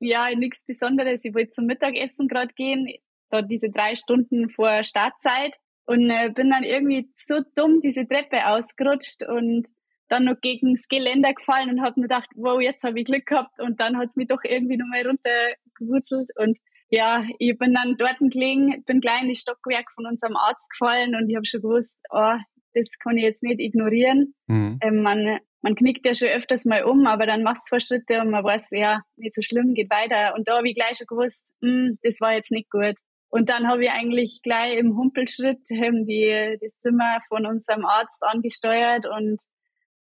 [0.00, 1.24] ja, nichts Besonderes.
[1.24, 2.88] Ich wollte zum Mittagessen gerade gehen,
[3.30, 5.54] da diese drei Stunden vor Startzeit
[5.86, 9.68] und äh, bin dann irgendwie so dumm diese Treppe ausgerutscht und
[10.08, 13.26] dann noch gegen das Geländer gefallen und habe mir gedacht, wow, jetzt habe ich Glück
[13.26, 18.18] gehabt und dann hat's mich doch irgendwie nochmal runtergewurzelt und ja, ich bin dann dort
[18.20, 21.98] gelegen, bin gleich in das Stockwerk von unserem Arzt gefallen und ich habe schon gewusst,
[22.10, 22.36] oh,
[22.76, 24.34] das kann ich jetzt nicht ignorieren.
[24.46, 24.78] Mhm.
[24.82, 28.20] Ähm, man man knickt ja schon öfters mal um, aber dann machst du zwei Schritte
[28.20, 30.36] und man weiß, ja, nicht so schlimm, geht weiter.
[30.36, 32.94] Und da habe ich gleich schon gewusst, mh, hm, das war jetzt nicht gut.
[33.30, 38.22] Und dann habe ich eigentlich gleich im Humpelschritt ähm, die, das Zimmer von unserem Arzt
[38.22, 39.42] angesteuert und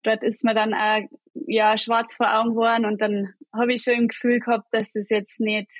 [0.04, 1.02] dort ist mir dann auch,
[1.34, 5.10] ja, schwarz vor Augen geworden und dann habe ich schon im Gefühl gehabt, dass das
[5.10, 5.72] jetzt nicht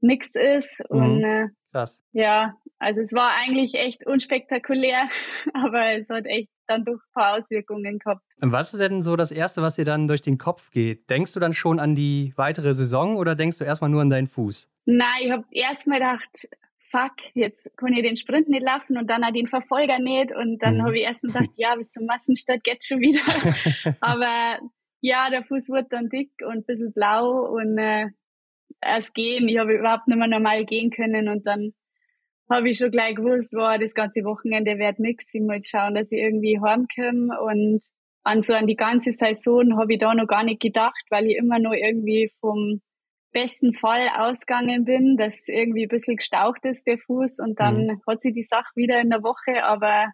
[0.00, 0.82] nix ist.
[0.90, 1.00] Mhm.
[1.00, 2.02] Und äh, Krass.
[2.12, 5.08] ja, also es war eigentlich echt unspektakulär,
[5.54, 8.22] aber es hat echt dann doch ein paar Auswirkungen gehabt.
[8.38, 11.08] Was ist denn so das Erste, was dir dann durch den Kopf geht?
[11.08, 14.26] Denkst du dann schon an die weitere Saison oder denkst du erstmal nur an deinen
[14.26, 14.70] Fuß?
[14.84, 16.48] Nein, ich habe erstmal gedacht,
[16.90, 20.32] fuck, jetzt kann ich den Sprint nicht laufen und dann den Verfolger nicht.
[20.34, 20.82] Und dann mhm.
[20.82, 23.20] habe ich erst gedacht, ja, bis zum Massenstart geht's schon wieder.
[24.00, 24.58] Aber
[25.00, 28.08] ja, der Fuß wurde dann dick und ein bisschen blau und äh,
[28.82, 29.48] erst gehen.
[29.48, 31.72] Ich habe überhaupt nicht mehr normal gehen können und dann
[32.50, 35.32] habe ich schon gleich gewusst, wow, das ganze Wochenende wird nix.
[35.32, 37.80] Ich muss schauen, dass ich irgendwie heimkomme und
[38.24, 41.36] an so an die ganze Saison habe ich da noch gar nicht gedacht, weil ich
[41.36, 42.80] immer nur irgendwie vom
[43.32, 48.02] besten Fall ausgegangen bin, dass irgendwie ein bisschen gestaucht ist, der Fuß, und dann mhm.
[48.06, 50.12] hat sie die Sache wieder in der Woche, aber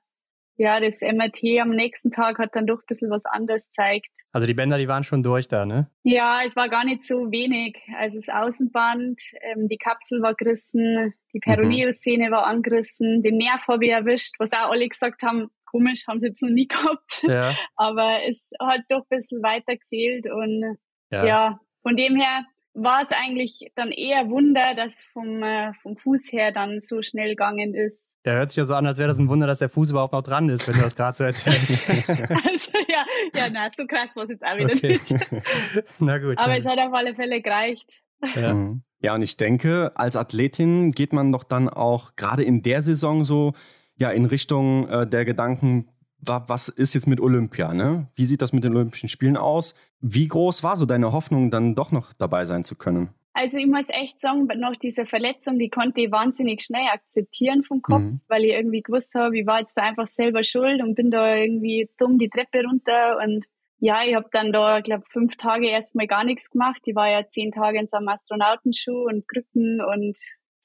[0.59, 4.11] ja, das MRT am nächsten Tag hat dann doch ein bisschen was anderes gezeigt.
[4.33, 5.88] Also die Bänder, die waren schon durch da, ne?
[6.03, 7.79] Ja, es war gar nicht so wenig.
[7.97, 12.33] Also das Außenband, ähm, die Kapsel war gerissen, die Peroneus-Szene mhm.
[12.33, 16.29] war angerissen, den Nerv habe ich erwischt, was auch alle gesagt haben, komisch, haben sie
[16.29, 17.23] jetzt noch nie gehabt.
[17.23, 17.55] Ja.
[17.77, 20.77] Aber es hat doch ein bisschen weiter gefehlt und
[21.12, 22.44] ja, ja von dem her
[22.83, 27.31] war es eigentlich dann eher Wunder, dass vom, äh, vom Fuß her dann so schnell
[27.31, 28.14] gegangen ist.
[28.25, 30.12] Der hört sich ja so an, als wäre das ein Wunder, dass der Fuß überhaupt
[30.12, 31.88] noch dran ist, wenn du das gerade so erzählst.
[31.88, 34.88] also ja, ja, na, so krass war es jetzt auch wieder okay.
[34.88, 35.14] nicht.
[35.99, 36.38] na gut.
[36.38, 38.03] Aber es hat auf alle Fälle gereicht.
[38.35, 38.55] Ja.
[38.55, 38.83] Mhm.
[39.01, 43.25] ja, und ich denke, als Athletin geht man doch dann auch gerade in der Saison
[43.25, 43.53] so
[43.97, 45.88] ja in Richtung äh, der Gedanken,
[46.20, 47.72] was ist jetzt mit Olympia?
[47.72, 48.09] Ne?
[48.14, 49.74] Wie sieht das mit den Olympischen Spielen aus?
[50.00, 53.11] Wie groß war so deine Hoffnung, dann doch noch dabei sein zu können?
[53.35, 57.83] Also ich muss echt sagen, nach dieser Verletzung, die konnte ich wahnsinnig schnell akzeptieren vom
[57.83, 58.20] Kopf, mhm.
[58.26, 61.37] weil ich irgendwie gewusst habe, ich war jetzt da einfach selber schuld und bin da
[61.37, 63.44] irgendwie dumm die Treppe runter und
[63.81, 66.81] ja, ich habe dann da, glaube fünf Tage erstmal gar nichts gemacht.
[66.85, 70.18] Ich war ja zehn Tage in so einem Astronautenschuh und Krücken und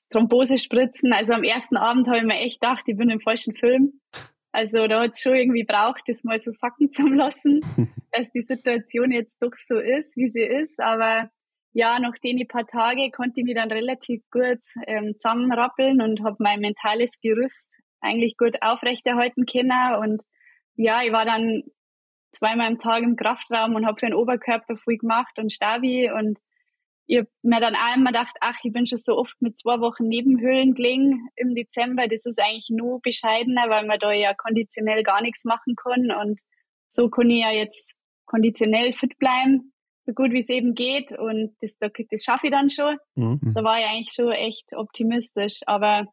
[0.09, 1.13] Thrombosespritzen.
[1.13, 3.99] Also am ersten Abend habe ich mir echt gedacht, ich bin im falschen Film.
[4.53, 7.61] Also da hat es schon irgendwie braucht, das mal so sacken zu lassen,
[8.11, 10.79] dass die Situation jetzt doch so ist, wie sie ist.
[10.79, 11.29] Aber
[11.73, 16.37] ja, nach den paar Tage konnte ich mich dann relativ gut ähm, zusammenrappeln und habe
[16.37, 17.67] mein mentales Gerüst
[17.99, 19.95] eigentlich gut aufrechterhalten können.
[19.95, 20.21] Und
[20.75, 21.63] ja, ich war dann
[22.31, 26.37] zweimal am Tag im Kraftraum und habe für den Oberkörper viel gemacht und Stabi und
[27.05, 30.07] ich habe mir dann einmal gedacht, ach, ich bin schon so oft mit zwei Wochen
[30.07, 32.07] Nebenhöhlen gelegen im Dezember.
[32.07, 36.11] Das ist eigentlich nur bescheidener, weil man da ja konditionell gar nichts machen kann.
[36.11, 36.39] Und
[36.87, 37.93] so kann ich ja jetzt
[38.25, 39.73] konditionell fit bleiben,
[40.05, 41.17] so gut wie es eben geht.
[41.17, 42.97] Und das, das schaffe ich dann schon.
[43.15, 43.53] Mhm.
[43.53, 45.59] Da war ich eigentlich schon echt optimistisch.
[45.65, 46.05] Aber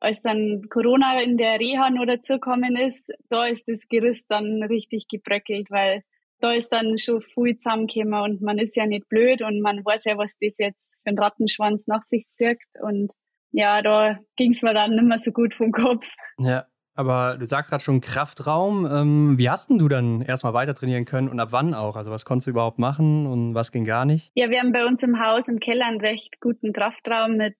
[0.00, 5.08] als dann Corona in der Reha nur dazugekommen ist, da ist das Gerüst dann richtig
[5.08, 6.04] gebröckelt, weil
[6.40, 10.04] da ist dann schon viel zusammengekommen und man ist ja nicht blöd und man weiß
[10.04, 13.10] ja, was das jetzt für ein Rattenschwanz nach sich zirkt und
[13.50, 16.06] ja, da ging es mir dann nicht mehr so gut vom Kopf.
[16.38, 18.84] Ja, aber du sagst gerade schon Kraftraum.
[18.84, 21.94] Ähm, wie hast denn du dann erstmal weiter trainieren können und ab wann auch?
[21.94, 24.32] Also was konntest du überhaupt machen und was ging gar nicht?
[24.34, 27.56] Ja, wir haben bei uns im Haus im Keller einen recht guten Kraftraum mit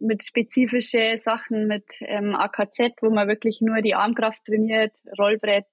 [0.00, 5.66] mit spezifische Sachen, mit ähm, AKZ, wo man wirklich nur die Armkraft trainiert, Rollbrett,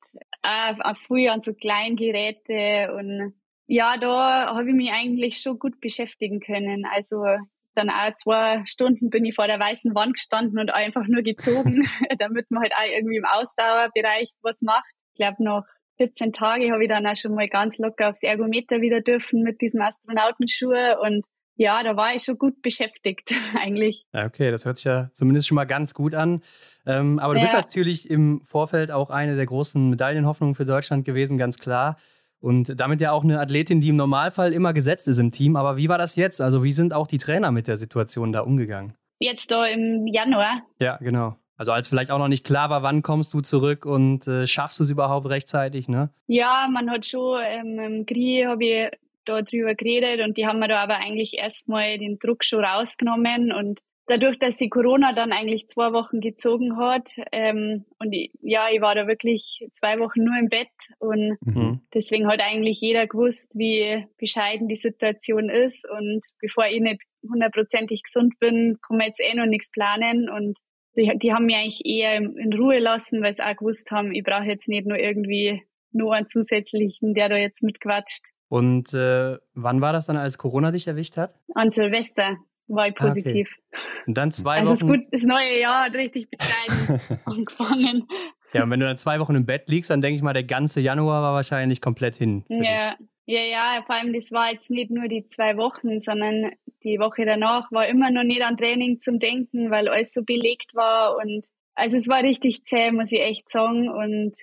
[0.43, 3.34] äh, früher an so Kleingeräte und
[3.67, 6.86] ja, da habe ich mich eigentlich schon gut beschäftigen können.
[6.86, 7.25] Also
[7.73, 11.84] dann auch zwei Stunden bin ich vor der weißen Wand gestanden und einfach nur gezogen,
[12.19, 14.86] damit man halt auch irgendwie im Ausdauerbereich was macht.
[15.13, 15.63] Ich glaube, noch
[15.97, 19.62] 14 Tage habe ich dann auch schon mal ganz locker aufs Ergometer wieder dürfen mit
[19.62, 21.23] diesem Astronautenschuhe und
[21.56, 24.06] ja, da war ich schon gut beschäftigt eigentlich.
[24.13, 26.41] Okay, das hört sich ja zumindest schon mal ganz gut an.
[26.86, 27.44] Ähm, aber du ja.
[27.44, 31.98] bist natürlich im Vorfeld auch eine der großen Medaillenhoffnungen für Deutschland gewesen, ganz klar.
[32.39, 35.56] Und damit ja auch eine Athletin, die im Normalfall immer gesetzt ist im Team.
[35.56, 36.41] Aber wie war das jetzt?
[36.41, 38.94] Also wie sind auch die Trainer mit der Situation da umgegangen?
[39.20, 40.62] Jetzt da im Januar.
[40.80, 41.38] Ja, genau.
[41.58, 44.80] Also als vielleicht auch noch nicht klar war, wann kommst du zurück und äh, schaffst
[44.80, 46.10] du es überhaupt rechtzeitig, ne?
[46.28, 48.91] Ja, man hat schon ähm, im Kri habe ich
[49.26, 53.52] da drüber geredet und die haben mir da aber eigentlich erstmal den Druck schon rausgenommen
[53.52, 58.68] und dadurch, dass die Corona dann eigentlich zwei Wochen gezogen hat ähm, und ich, ja,
[58.72, 61.82] ich war da wirklich zwei Wochen nur im Bett und mhm.
[61.94, 68.04] deswegen hat eigentlich jeder gewusst, wie bescheiden die Situation ist und bevor ich nicht hundertprozentig
[68.04, 70.58] gesund bin, kann man jetzt eh noch nichts planen und
[70.96, 74.24] die, die haben mich eigentlich eher in Ruhe lassen, weil sie auch gewusst haben, ich
[74.24, 75.62] brauche jetzt nicht nur irgendwie
[75.92, 78.28] nur einen zusätzlichen, der da jetzt mitquatscht.
[78.47, 81.34] Und äh, wann war das dann, als Corona dich erwischt hat?
[81.55, 83.49] An Silvester war ich positiv.
[83.49, 84.03] Ah, okay.
[84.08, 84.91] Und dann zwei also Wochen.
[84.91, 88.08] Also gut, das neue Jahr hat richtig bescheiden angefangen.
[88.53, 90.43] Ja, und wenn du dann zwei Wochen im Bett liegst, dann denke ich mal, der
[90.43, 92.45] ganze Januar war wahrscheinlich komplett hin.
[92.47, 92.95] Ja,
[93.27, 96.51] ja, ja, vor allem das war jetzt nicht nur die zwei Wochen, sondern
[96.84, 100.75] die Woche danach war immer noch nicht an Training zum Denken, weil alles so belegt
[100.75, 104.34] war und also es war richtig zäh, muss ich echt sagen und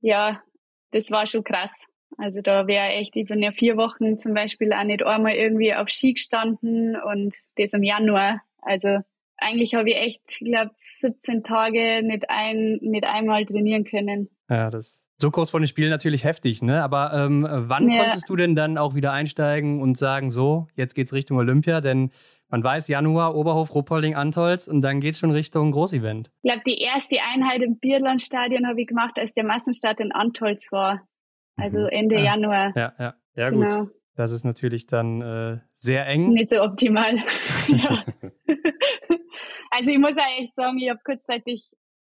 [0.00, 0.42] ja,
[0.90, 1.86] das war schon krass.
[2.18, 5.74] Also da wäre echt, ich bin ja vier Wochen zum Beispiel auch nicht einmal irgendwie
[5.74, 8.42] auf Ski gestanden und das im Januar.
[8.58, 8.98] Also
[9.36, 14.28] eigentlich habe ich echt, ich glaube, 17 Tage nicht ein, nicht einmal trainieren können.
[14.48, 16.82] Ja, das so kurz vor den Spielen natürlich heftig, ne?
[16.82, 18.02] Aber ähm, wann ja.
[18.02, 21.80] konntest du denn dann auch wieder einsteigen und sagen, so, jetzt geht's Richtung Olympia?
[21.80, 22.10] Denn
[22.48, 26.30] man weiß, Januar, Oberhof, Ruppolding, Antolz und dann geht's schon Richtung Großevent.
[26.42, 30.72] Ich glaube, die erste Einheit im Biathlon-Stadion habe ich gemacht, als der Massenstart in Antolz
[30.72, 31.02] war.
[31.60, 31.88] Also mhm.
[31.90, 32.22] Ende ja.
[32.22, 32.72] Januar.
[32.76, 33.68] Ja, ja, ja, gut.
[33.68, 33.88] Genau.
[34.16, 36.32] Das ist natürlich dann äh, sehr eng.
[36.32, 37.14] Nicht so optimal.
[39.70, 41.70] also ich muss ja echt sagen, ich habe kurzzeitig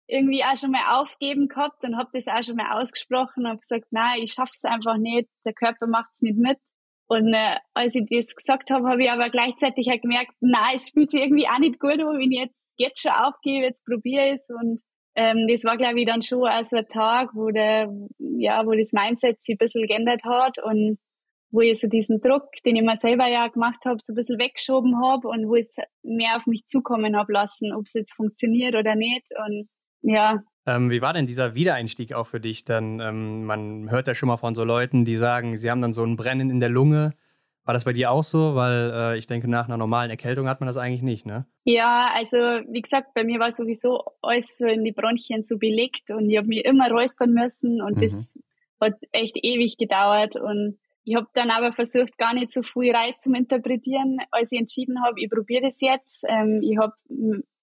[0.08, 3.86] irgendwie auch schon mal aufgeben gehabt und habe das auch schon mal ausgesprochen, habe gesagt,
[3.92, 6.58] nein, ich schaff's einfach nicht, der Körper macht's nicht mit.
[7.08, 10.90] Und äh, als ich das gesagt habe, habe ich aber gleichzeitig auch gemerkt, nein, es
[10.90, 14.28] fühlt sich irgendwie auch nicht gut an, wenn ich jetzt, jetzt schon aufgebe, jetzt probiere
[14.28, 14.82] ich es und
[15.16, 18.94] ähm, das war, glaube ich, dann schon also ein Tag, wo der, ja, wo das
[18.94, 20.98] Mindset sich ein bisschen geändert hat und
[21.52, 24.40] wo ich so diesen Druck, den ich mir selber ja gemacht habe, so ein bisschen
[24.40, 28.16] weggeschoben habe und wo ich es mehr auf mich zukommen habe lassen, ob es jetzt
[28.16, 29.30] funktioniert oder nicht.
[29.46, 29.70] Und
[30.02, 30.42] ja.
[30.66, 32.66] Ähm, wie war denn dieser Wiedereinstieg auch für dich?
[32.66, 35.94] Dann, ähm, man hört ja schon mal von so Leuten, die sagen, sie haben dann
[35.94, 37.14] so ein Brennen in der Lunge.
[37.66, 38.56] War das bei dir auch so?
[38.56, 41.46] Weil äh, ich denke, nach einer normalen Erkältung hat man das eigentlich nicht, ne?
[41.64, 46.10] Ja, also wie gesagt, bei mir war sowieso alles so in die Bronchien so belegt
[46.10, 48.02] und ich habe mir immer räuspern müssen und mhm.
[48.02, 48.38] das
[48.82, 53.22] hat echt ewig gedauert und ich habe dann aber versucht, gar nicht so viel Reiz
[53.22, 56.24] zu interpretieren, als ich entschieden habe, ich probiere das jetzt.
[56.28, 56.94] Ähm, ich habe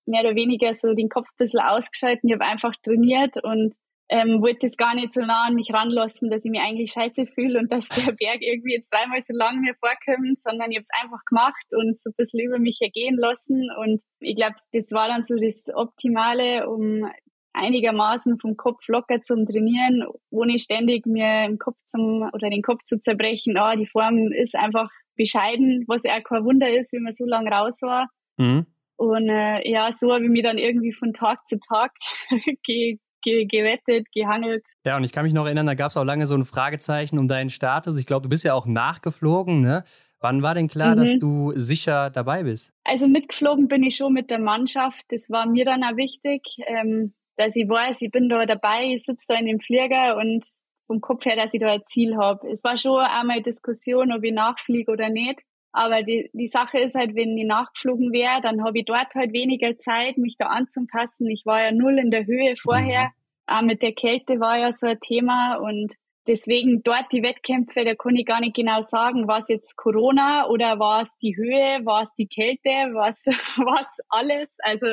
[0.07, 2.29] mehr oder weniger so den Kopf ein bisschen ausgeschalten.
[2.29, 3.75] Ich habe einfach trainiert und
[4.11, 7.27] ähm, wollte das gar nicht so nah an mich ranlassen, dass ich mich eigentlich scheiße
[7.27, 10.83] fühle und dass der Berg irgendwie jetzt dreimal so lang mir vorkommt, sondern ich habe
[10.83, 13.69] es einfach gemacht und so ein bisschen über mich ergehen lassen.
[13.79, 17.09] Und ich glaube, das war dann so das Optimale, um
[17.53, 22.83] einigermaßen vom Kopf locker zum Trainieren, ohne ständig mir im Kopf zum oder den Kopf
[22.85, 23.57] zu zerbrechen.
[23.57, 27.27] Ah, die Form ist einfach bescheiden, was ja auch kein Wunder ist, wenn man so
[27.27, 28.09] lange raus war.
[28.39, 28.67] Mhm.
[28.97, 31.93] Und äh, ja, so habe ich mich dann irgendwie von Tag zu Tag
[32.65, 34.65] ge ge gewettet, gehangelt.
[34.85, 37.19] Ja, und ich kann mich noch erinnern, da gab es auch lange so ein Fragezeichen
[37.19, 37.99] um deinen Status.
[37.99, 39.85] Ich glaube, du bist ja auch nachgeflogen, ne?
[40.23, 41.01] Wann war denn klar, mhm.
[41.01, 42.73] dass du sicher dabei bist?
[42.85, 45.05] Also mitgeflogen bin ich schon mit der Mannschaft.
[45.09, 46.43] Das war mir dann auch wichtig.
[46.67, 50.45] Ähm, dass ich weiß, ich bin da dabei, ich sitze da in dem Flieger und
[50.87, 52.47] vom Kopf her, dass ich da ein Ziel habe.
[52.51, 55.41] Es war schon einmal Diskussion, ob ich nachfliege oder nicht.
[55.73, 59.33] Aber die, die Sache ist halt, wenn ich nachgeflogen wäre, dann habe ich dort halt
[59.33, 61.29] weniger Zeit, mich da anzupassen.
[61.29, 63.05] Ich war ja null in der Höhe vorher.
[63.05, 63.11] Mhm.
[63.47, 65.95] Auch mit der Kälte war ja so ein Thema und
[66.27, 70.47] deswegen dort die Wettkämpfe, da kann ich gar nicht genau sagen, war es jetzt Corona
[70.49, 73.25] oder war es die Höhe, war es die Kälte, was
[73.57, 74.57] was alles.
[74.63, 74.87] Also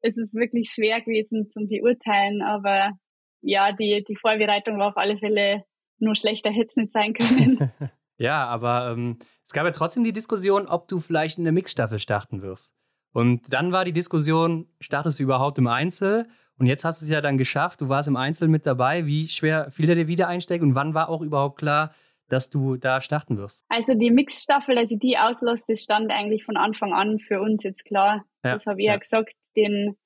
[0.00, 2.92] es ist wirklich schwer gewesen zum Beurteilen, aber
[3.40, 5.64] ja, die, die Vorbereitung war auf alle Fälle
[6.00, 7.72] nur schlechter hätte es nicht sein können.
[8.18, 11.98] ja, aber ähm, es gab ja trotzdem die Diskussion, ob du vielleicht in der Mixstaffel
[11.98, 12.74] starten wirst.
[13.14, 16.28] Und dann war die Diskussion, startest du überhaupt im Einzel?
[16.58, 19.06] Und jetzt hast du es ja dann geschafft, du warst im Einzel mit dabei.
[19.06, 21.94] Wie schwer fiel dir der Wiedereinstieg und wann war auch überhaupt klar,
[22.28, 23.64] dass du da starten wirst?
[23.70, 27.86] Also die Mixstaffel, also die auslasse, das stand eigentlich von Anfang an für uns jetzt
[27.86, 28.26] klar.
[28.44, 28.92] Ja, das habe ich ja.
[28.92, 29.96] ja gesagt den,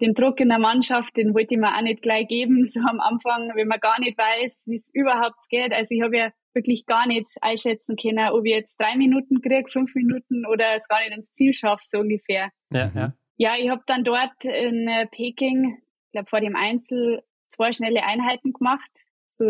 [0.00, 3.00] den Druck in der Mannschaft, den wollte ich mir auch nicht gleich geben, so am
[3.00, 5.72] Anfang, wenn man gar nicht weiß, wie es überhaupt geht.
[5.72, 9.70] Also ich habe ja wirklich gar nicht einschätzen können, ob ich jetzt drei Minuten kriege,
[9.70, 12.50] fünf Minuten oder es gar nicht ins Ziel schaffe, so ungefähr.
[12.70, 13.14] Ja, ja.
[13.36, 18.04] ja ich habe dann dort in äh, Peking, ich glaube vor dem Einzel, zwei schnelle
[18.04, 18.90] Einheiten gemacht.
[19.30, 19.44] So,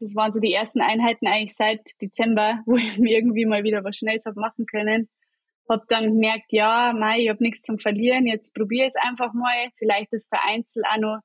[0.00, 3.84] das waren so die ersten Einheiten eigentlich seit Dezember, wo ich mir irgendwie mal wieder
[3.84, 5.08] was Schnelles habe machen können
[5.68, 9.32] habe dann gemerkt, ja, mei, ich habe nichts zum Verlieren, jetzt probiere ich es einfach
[9.34, 9.68] mal.
[9.76, 11.18] Vielleicht ist der Einzel auch noch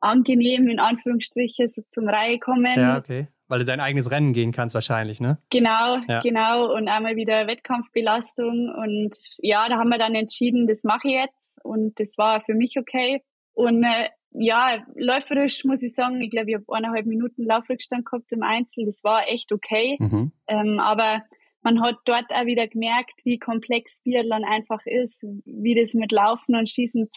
[0.00, 2.78] angenehm, in Anführungsstrichen, so zum Reihe kommen.
[2.78, 3.28] Ja, okay.
[3.48, 5.38] Weil du dein eigenes Rennen gehen kannst wahrscheinlich, ne?
[5.50, 6.20] Genau, ja.
[6.22, 6.74] genau.
[6.74, 8.72] Und einmal wieder Wettkampfbelastung.
[8.74, 11.58] Und ja, da haben wir dann entschieden, das mache ich jetzt.
[11.62, 13.22] Und das war für mich okay.
[13.52, 18.32] Und äh, ja, läuferisch muss ich sagen, ich glaube, ich habe eineinhalb Minuten Laufrückstand gehabt
[18.32, 18.86] im Einzel.
[18.86, 19.96] Das war echt okay.
[20.00, 20.32] Mhm.
[20.48, 21.22] Ähm, aber
[21.62, 26.56] man hat dort auch wieder gemerkt, wie komplex Biathlon einfach ist, wie das mit Laufen
[26.56, 27.08] und Schießen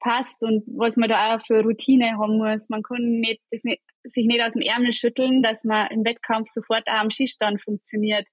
[0.00, 2.68] zusammenpasst und was man da auch für Routine haben muss.
[2.68, 6.48] Man kann nicht, das nicht, sich nicht aus dem Ärmel schütteln, dass man im Wettkampf
[6.48, 8.26] sofort auch am Schießstand funktioniert.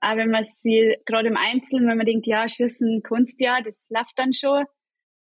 [0.00, 3.88] Aber wenn man sie gerade im Einzelnen, wenn man denkt, ja, schießen kannst ja, das
[3.90, 4.64] läuft dann schon.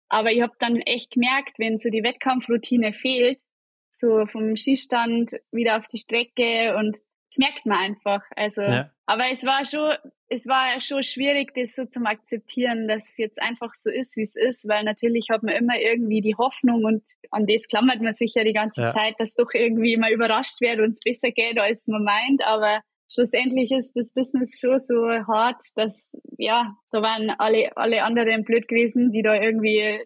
[0.10, 3.42] Aber ich habe dann echt gemerkt, wenn so die Wettkampfroutine fehlt,
[3.90, 6.98] so vom Schießstand wieder auf die Strecke und
[7.30, 8.24] das merkt man einfach.
[8.36, 8.92] Also, ja.
[9.06, 9.96] aber es war schon,
[10.30, 14.24] es war schon schwierig, das so zu akzeptieren, dass es jetzt einfach so ist, wie
[14.24, 18.14] es ist, weil natürlich hat man immer irgendwie die Hoffnung und an das klammert man
[18.14, 18.90] sich ja die ganze ja.
[18.90, 22.82] Zeit, dass doch irgendwie mal überrascht wird und es besser geht, als man meint, aber
[23.12, 28.68] schlussendlich ist das Business schon so hart, dass, ja, da waren alle, alle anderen blöd
[28.68, 30.02] gewesen, die da irgendwie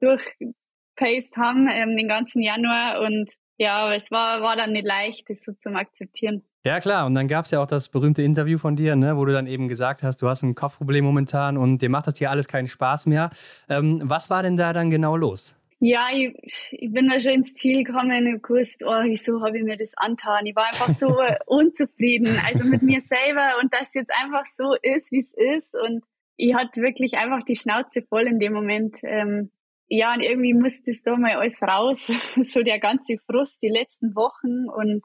[0.00, 5.28] durchpaced haben, ähm, den ganzen Januar und ja, aber es war, war dann nicht leicht,
[5.28, 6.44] das so zu akzeptieren.
[6.68, 7.06] Ja, klar.
[7.06, 9.46] Und dann gab es ja auch das berühmte Interview von dir, ne, wo du dann
[9.46, 12.68] eben gesagt hast, du hast ein Kopfproblem momentan und dir macht das hier alles keinen
[12.68, 13.30] Spaß mehr.
[13.70, 15.56] Ähm, was war denn da dann genau los?
[15.80, 16.34] Ja, ich,
[16.72, 19.92] ich bin da schon ins Ziel gekommen und gewusst, oh, wieso habe ich mir das
[19.96, 20.44] antan?
[20.44, 25.10] Ich war einfach so unzufrieden, also mit mir selber und dass jetzt einfach so ist,
[25.10, 25.74] wie es ist.
[25.74, 26.04] Und
[26.36, 28.98] ich hatte wirklich einfach die Schnauze voll in dem Moment.
[29.04, 29.52] Ähm,
[29.88, 32.08] ja, und irgendwie musste es da mal alles raus,
[32.42, 35.02] so der ganze Frust die letzten Wochen und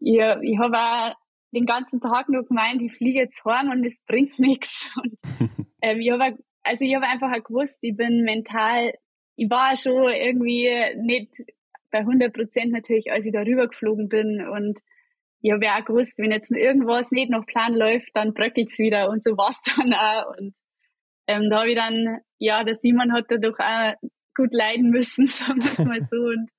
[0.00, 1.14] ich, ich habe auch
[1.52, 4.88] den ganzen Tag nur gemeint, ich fliege jetzt heim und es bringt nichts.
[5.02, 5.14] Und,
[5.82, 8.92] ähm, ich habe also ich habe einfach auch gewusst, ich bin mental,
[9.36, 11.42] ich war schon irgendwie nicht
[11.90, 14.46] bei 100 Prozent natürlich, als ich da rüber geflogen bin.
[14.46, 14.78] Und
[15.40, 19.08] ich habe ja auch gewusst, wenn jetzt irgendwas nicht nach Plan läuft, dann bröckelt's wieder
[19.08, 20.36] und so war's dann auch.
[20.38, 20.54] Und
[21.26, 23.94] ähm, da habe ich dann, ja, der Simon hat da doch auch
[24.36, 26.16] gut leiden müssen, sagen wir es mal so.
[26.16, 26.50] Und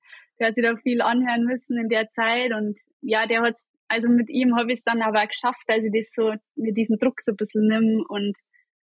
[0.42, 3.54] der hat sich da viel anhören müssen in der Zeit und ja, der hat,
[3.88, 6.98] also mit ihm habe ich es dann aber geschafft, dass ich das so, mit diesem
[6.98, 8.36] Druck so ein bisschen nimm und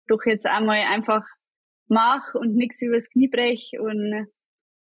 [0.07, 1.25] doch jetzt einmal einfach
[1.87, 4.27] mach und nichts übers Knie brech und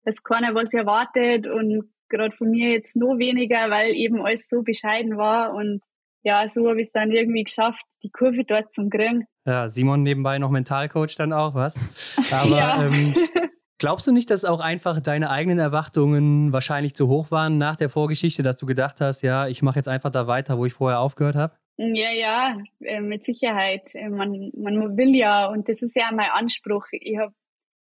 [0.05, 4.63] dass keiner was erwartet und gerade von mir jetzt nur weniger, weil eben alles so
[4.63, 5.81] bescheiden war und
[6.23, 9.27] ja, so habe ich es dann irgendwie geschafft, die Kurve dort zum kriegen.
[9.45, 11.79] Ja, Simon nebenbei noch Mentalcoach dann auch, was?
[12.33, 12.85] Aber ja.
[12.85, 13.15] ähm,
[13.79, 17.89] glaubst du nicht, dass auch einfach deine eigenen Erwartungen wahrscheinlich zu hoch waren nach der
[17.89, 21.01] Vorgeschichte, dass du gedacht hast, ja, ich mache jetzt einfach da weiter, wo ich vorher
[21.01, 21.55] aufgehört habe?
[21.79, 23.95] Ja, ja, äh, mit Sicherheit.
[23.95, 26.87] Äh, man, man will ja, und das ist ja mein Anspruch.
[26.91, 27.35] Ich habe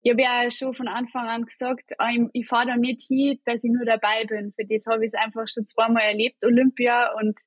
[0.02, 3.40] ich hab ja schon von Anfang an gesagt, ah, ich, ich fahre da nicht hin,
[3.44, 4.52] dass ich nur dabei bin.
[4.52, 7.40] Für das habe ich es einfach schon zweimal erlebt, Olympia, und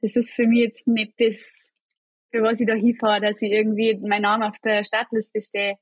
[0.00, 1.70] das ist für mich jetzt nicht das,
[2.32, 5.76] für was ich da hinfahre, dass ich irgendwie mein Name auf der Startliste stehe.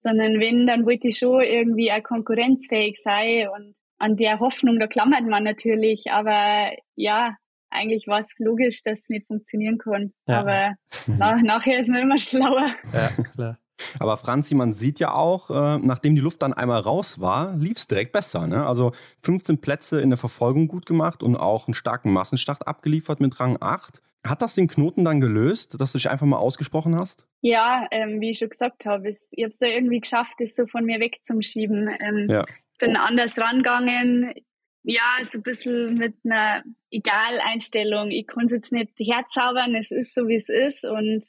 [0.00, 4.86] Sondern wenn, dann wollte ich schon irgendwie auch konkurrenzfähig sein und an der Hoffnung, da
[4.86, 7.36] klammert man natürlich, aber ja,
[7.70, 10.12] eigentlich war es logisch, dass es nicht funktionieren kann.
[10.26, 10.40] Ja.
[10.40, 10.74] Aber
[11.18, 12.70] nach, nachher ist man immer schlauer.
[12.92, 13.58] Ja, klar.
[13.98, 17.76] Aber Franzi, man sieht ja auch, äh, nachdem die Luft dann einmal raus war, lief
[17.76, 18.46] es direkt besser.
[18.46, 18.66] Ne?
[18.66, 23.38] Also 15 Plätze in der Verfolgung gut gemacht und auch einen starken Massenstart abgeliefert mit
[23.40, 24.02] Rang 8.
[24.24, 27.26] Hat das den Knoten dann gelöst, dass du dich einfach mal ausgesprochen hast?
[27.40, 30.66] Ja, ähm, wie ich schon gesagt habe, ich habe es da irgendwie geschafft, das so
[30.66, 31.88] von mir wegzuschieben.
[32.00, 32.44] Ähm, ja.
[32.78, 34.34] Bin anders rangegangen
[34.88, 38.10] ja, so ein bisschen mit einer Egal-Einstellung.
[38.10, 40.84] Ich kann es jetzt nicht herzaubern, es ist so, wie es ist.
[40.84, 41.26] Und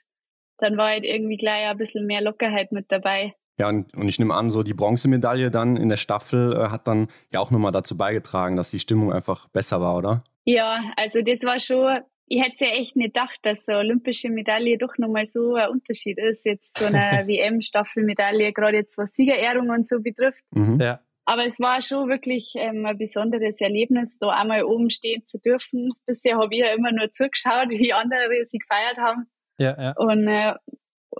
[0.59, 3.33] dann war halt irgendwie gleich ein bisschen mehr Lockerheit mit dabei.
[3.59, 6.87] Ja, und, und ich nehme an, so die Bronzemedaille dann in der Staffel äh, hat
[6.87, 10.23] dann ja auch nochmal dazu beigetragen, dass die Stimmung einfach besser war, oder?
[10.45, 14.29] Ja, also das war schon, ich hätte ja echt nicht gedacht, dass so eine olympische
[14.29, 16.45] Medaille doch nochmal so ein Unterschied ist.
[16.45, 20.41] Jetzt so eine WM-Staffelmedaille, gerade jetzt was Siegerehrung und so betrifft.
[20.51, 20.79] Mhm.
[20.79, 21.01] Ja.
[21.25, 25.91] Aber es war schon wirklich ähm, ein besonderes Erlebnis, da einmal oben stehen zu dürfen.
[26.07, 29.29] Bisher habe ich ja immer nur zugeschaut, wie andere sie gefeiert haben.
[29.59, 29.93] Ja, ja.
[29.97, 30.53] Und äh,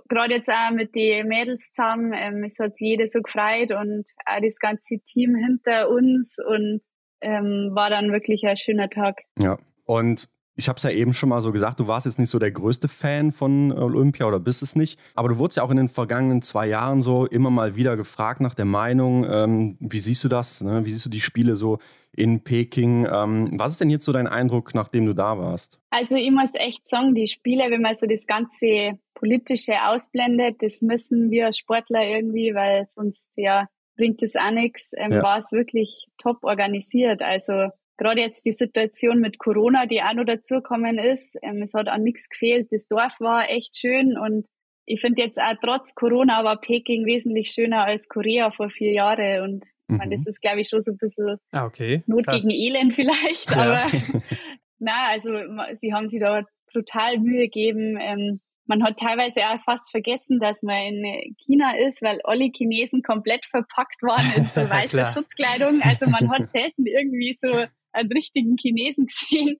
[0.08, 4.04] gerade jetzt auch mit den Mädels zusammen, ähm, es hat sich jeder so gefreut und
[4.26, 6.80] auch das ganze Team hinter uns und
[7.20, 9.20] ähm, war dann wirklich ein schöner Tag.
[9.38, 12.28] Ja, und ich habe es ja eben schon mal so gesagt, du warst jetzt nicht
[12.28, 14.98] so der größte Fan von Olympia oder bist es nicht.
[15.14, 18.40] Aber du wurdest ja auch in den vergangenen zwei Jahren so immer mal wieder gefragt
[18.40, 19.26] nach der Meinung.
[19.28, 20.60] Ähm, wie siehst du das?
[20.60, 20.84] Ne?
[20.84, 21.78] Wie siehst du die Spiele so
[22.16, 23.06] in Peking?
[23.10, 25.80] Ähm, was ist denn jetzt so dein Eindruck, nachdem du da warst?
[25.90, 30.82] Also ich muss echt sagen, die Spiele, wenn man so das ganze Politische ausblendet, das
[30.82, 35.22] müssen wir Sportler irgendwie, weil sonst ja bringt das auch nichts, ähm, ja.
[35.22, 37.20] war es wirklich top organisiert.
[37.20, 37.68] Also
[37.98, 42.02] gerade jetzt die Situation mit Corona, die auch noch dazugekommen ist, ähm, es hat an
[42.02, 42.68] nichts gefehlt.
[42.70, 44.48] Das Dorf war echt schön und
[44.86, 49.42] ich finde jetzt auch trotz Corona war Peking wesentlich schöner als Korea vor vier Jahren
[49.42, 49.98] und mhm.
[49.98, 52.02] man, das ist, glaube ich, schon so ein bisschen ah, okay.
[52.06, 52.42] Not Krass.
[52.42, 53.56] gegen Elend vielleicht, ja.
[53.56, 53.82] aber
[54.78, 55.30] na, also
[55.78, 57.98] sie haben sich da brutal Mühe gegeben.
[58.00, 63.02] Ähm, man hat teilweise auch fast vergessen, dass man in China ist, weil alle Chinesen
[63.02, 65.82] komplett verpackt waren in so weißer Schutzkleidung.
[65.82, 67.50] Also man hat selten irgendwie so
[67.92, 69.56] einen richtigen Chinesen gesehen.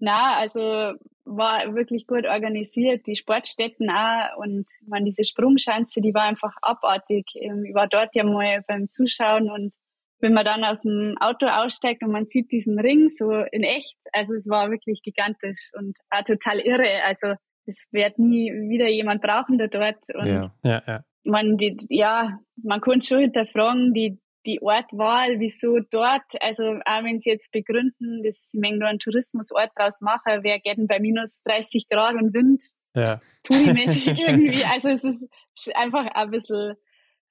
[0.00, 6.24] Na, also war wirklich gut organisiert, die Sportstätten auch und man diese Sprungschanze, die war
[6.24, 7.26] einfach abartig.
[7.34, 9.72] Ähm, ich war dort ja mal beim Zuschauen und
[10.20, 13.96] wenn man dann aus dem Auto aussteigt und man sieht diesen Ring so in echt,
[14.12, 16.88] also es war wirklich gigantisch und auch total irre.
[17.06, 17.34] Also
[17.66, 20.04] es wird nie wieder jemand brauchen da dort.
[20.14, 21.04] Und ja, ja, ja.
[21.24, 27.20] Man, die, ja, man konnte schon hinterfragen, die, die Ortwahl, wieso dort, also auch wenn
[27.20, 31.42] sie jetzt begründen, dass sie nur einen Tourismusort draus machen, wer geht denn bei minus
[31.42, 32.62] 30 Grad und Wind?
[32.94, 33.20] Ja.
[33.44, 34.64] Touri-mäßig irgendwie.
[34.64, 35.28] Also es ist
[35.74, 36.74] einfach ein bisschen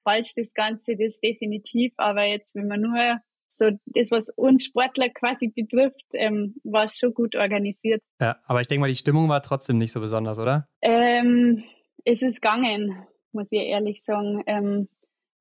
[0.04, 1.92] falsch, das Ganze, das definitiv.
[1.96, 6.96] Aber jetzt, wenn man nur so das, was uns Sportler quasi betrifft, ähm, war es
[6.96, 8.02] schon gut organisiert.
[8.20, 10.68] Ja, aber ich denke mal, die Stimmung war trotzdem nicht so besonders, oder?
[10.82, 11.64] Ähm,
[12.04, 14.42] es ist gegangen, muss ich ehrlich sagen.
[14.46, 14.88] Ähm,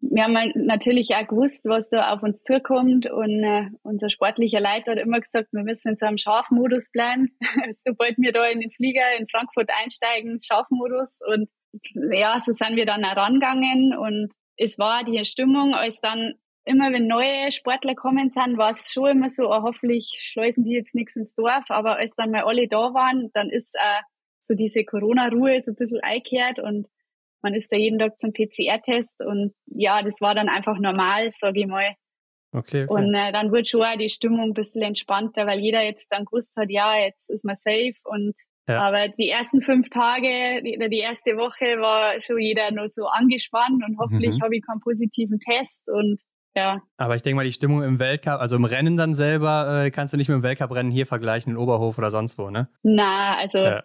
[0.02, 3.10] wir haben natürlich auch gewusst, was da auf uns zukommt.
[3.10, 7.38] Und äh, unser sportlicher Leiter hat immer gesagt, wir müssen in so einem Scharfmodus bleiben.
[7.72, 11.20] Sobald wir da in den Flieger in Frankfurt einsteigen, Scharfmodus.
[11.28, 11.50] Und
[12.14, 16.34] ja, so sind wir dann herangegangen und es war die Stimmung, als dann
[16.66, 20.74] immer wenn neue Sportler kommen sind, war es schon immer so, oh, hoffentlich schleusen die
[20.74, 24.02] jetzt nichts ins Dorf, aber als dann mal alle da waren, dann ist äh,
[24.40, 26.60] so diese Corona-Ruhe so ein bisschen eingekehrt.
[26.60, 26.88] Und
[27.42, 31.62] man ist da jeden Tag zum PCR-Test und ja, das war dann einfach normal, sage
[31.62, 31.96] ich mal.
[32.52, 32.88] Okay, okay.
[32.88, 36.26] Und äh, dann wurde schon auch die Stimmung ein bisschen entspannter, weil jeder jetzt dann
[36.26, 38.34] gewusst hat, ja, jetzt ist man safe und
[38.68, 38.82] ja.
[38.82, 43.84] aber die ersten fünf Tage, die, die erste Woche war schon jeder nur so angespannt
[43.88, 44.44] und hoffentlich mhm.
[44.44, 46.20] habe ich keinen positiven Test und
[46.56, 46.82] ja.
[46.98, 50.14] Aber ich denke mal, die Stimmung im Weltcup, also im Rennen dann selber, äh, kannst
[50.14, 52.68] du nicht mit dem Weltcuprennen hier vergleichen, in Oberhof oder sonst wo, ne?
[52.82, 53.84] Na, also ja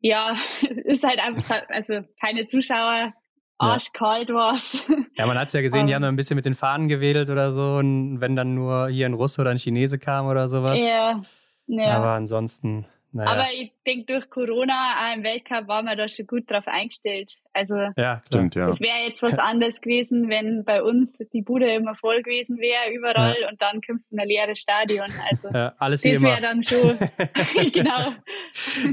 [0.00, 0.36] ja,
[0.84, 3.12] ist halt einfach, also keine Zuschauer,
[3.58, 4.86] arschkalt war's.
[5.16, 7.30] Ja, man hat es ja gesehen, um, die haben ein bisschen mit den Fahnen gewedelt
[7.30, 10.78] oder so und wenn dann nur hier ein Russe oder ein Chinese kam oder sowas.
[10.78, 11.20] Ja,
[11.66, 11.96] ja.
[11.96, 12.86] Aber ansonsten
[13.16, 13.30] Naja.
[13.30, 17.32] Aber ich denke, durch Corona auch im Weltcup waren wir da schon gut drauf eingestellt.
[17.54, 18.68] Also, ja, stimmt, ja.
[18.68, 22.92] Es wäre jetzt was anderes gewesen, wenn bei uns die Bude immer voll gewesen wäre,
[22.94, 23.48] überall, ja.
[23.48, 25.06] und dann kommst du in ein leeres Stadion.
[25.30, 26.98] Also, ja, alles das wäre dann schon,
[27.72, 28.12] genau.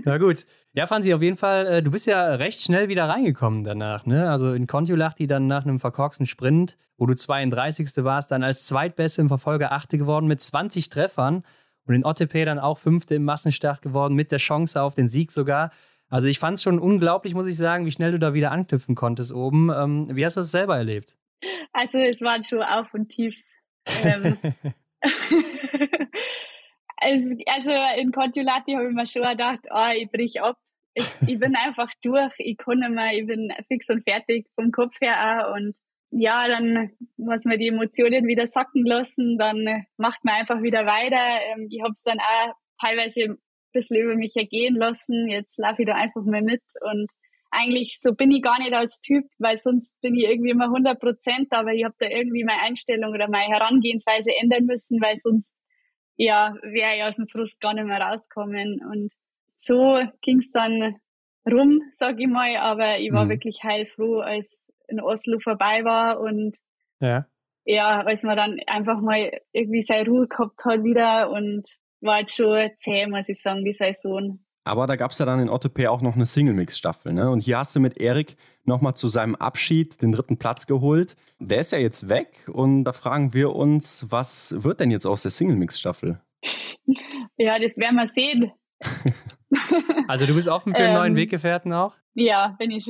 [0.06, 0.46] Na gut.
[0.76, 4.32] Ja, Franzi, auf jeden Fall, äh, du bist ja recht schnell wieder reingekommen danach, ne?
[4.32, 8.04] Also in Kontiolahti dann nach einem verkorksten Sprint, wo du 32.
[8.04, 11.44] warst, dann als Zweitbeste im Verfolger Achte geworden mit 20 Treffern.
[11.86, 15.32] Und in Ottepe dann auch Fünfte im Massenstart geworden, mit der Chance auf den Sieg
[15.32, 15.72] sogar.
[16.10, 18.96] Also ich fand es schon unglaublich, muss ich sagen, wie schnell du da wieder anknüpfen
[18.96, 19.70] konntest oben.
[19.70, 21.18] Ähm, wie hast du das selber erlebt?
[21.74, 23.56] Also es waren schon Auf und Tiefs.
[24.04, 24.38] Ähm,
[26.98, 30.58] also, in Contiolati habe ich mir schon gedacht, oh, ich brich ab.
[30.94, 34.72] Ich, ich bin einfach durch, ich kann nicht mehr, ich bin fix und fertig vom
[34.72, 35.76] Kopf her auch und
[36.16, 41.42] ja, dann muss man die Emotionen wieder sacken lassen, dann macht man einfach wieder weiter.
[41.52, 43.38] Ähm, ich habe es dann auch teilweise ein
[43.72, 45.28] bisschen über mich ergehen lassen.
[45.28, 47.08] Jetzt laufe ich da einfach mal mit und
[47.50, 51.00] eigentlich so bin ich gar nicht als Typ, weil sonst bin ich irgendwie immer 100
[51.00, 55.54] Prozent, aber ich habe da irgendwie meine Einstellung oder meine Herangehensweise ändern müssen, weil sonst
[56.16, 59.14] ja wäre ich aus dem Frust gar nicht mehr rauskommen und
[59.56, 60.98] so ging es dann
[61.50, 63.30] rum, sag ich mal, aber ich war mhm.
[63.30, 66.58] wirklich heilfroh, als in Oslo vorbei war und
[67.00, 67.26] ja.
[67.66, 71.68] ja, als man dann einfach mal irgendwie seine Ruhe gehabt hat wieder und
[72.02, 74.40] war jetzt schon zäh, muss ich sagen, die Saison.
[74.66, 77.12] Aber da gab es ja dann in OTP auch noch eine Single-Mix-Staffel.
[77.12, 77.30] Ne?
[77.30, 81.18] Und hier hast du mit Erik nochmal zu seinem Abschied den dritten Platz geholt.
[81.40, 85.24] Der ist ja jetzt weg und da fragen wir uns, was wird denn jetzt aus
[85.24, 86.22] der Single-Mix-Staffel?
[87.38, 88.52] ja, das werden wir sehen.
[90.08, 91.94] also du bist offen für einen neuen ähm, Weggefährten auch?
[92.16, 92.86] Ja, bin ich.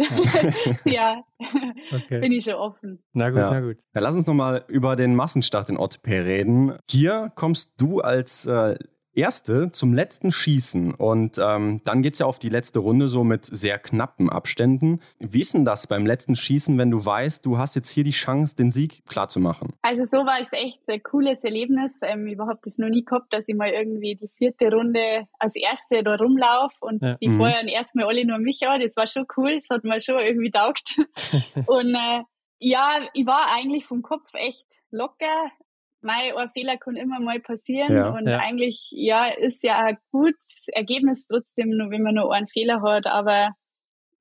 [0.86, 1.24] ja,
[1.94, 2.20] okay.
[2.20, 3.02] bin ich schon offen.
[3.14, 3.52] Na gut, ja.
[3.52, 3.78] na gut.
[3.96, 6.78] Ja, lass uns nochmal über den Massenstart in OTP reden.
[6.90, 8.76] Hier kommst du als äh,
[9.16, 13.24] erste zum letzten Schießen und ähm, dann geht es ja auf die letzte Runde so
[13.24, 15.00] mit sehr knappen Abständen.
[15.20, 18.12] Wie ist denn das beim letzten Schießen, wenn du weißt, du hast jetzt hier die
[18.12, 19.74] Chance, den Sieg klarzumachen?
[19.82, 22.00] Also so war es echt ein cooles Erlebnis.
[22.02, 26.04] Ähm, überhaupt das noch nie gehabt, dass ich mal irgendwie die vierte Runde als erste
[26.04, 27.16] da rumlaufe und ja.
[27.16, 27.38] die mhm.
[27.38, 28.82] feuern erstmal alle nur mich an.
[28.82, 30.98] Das war schon cool, das hat mir schon irgendwie taugt.
[31.68, 32.24] und äh,
[32.60, 35.52] ja, ich war eigentlich vom Kopf echt locker
[36.04, 38.40] mein ein Fehler kann immer mal passieren ja, und ja.
[38.40, 43.08] eigentlich ja ist ja ein gutes Ergebnis trotzdem, nur wenn man nur einen Fehler hat,
[43.08, 43.56] aber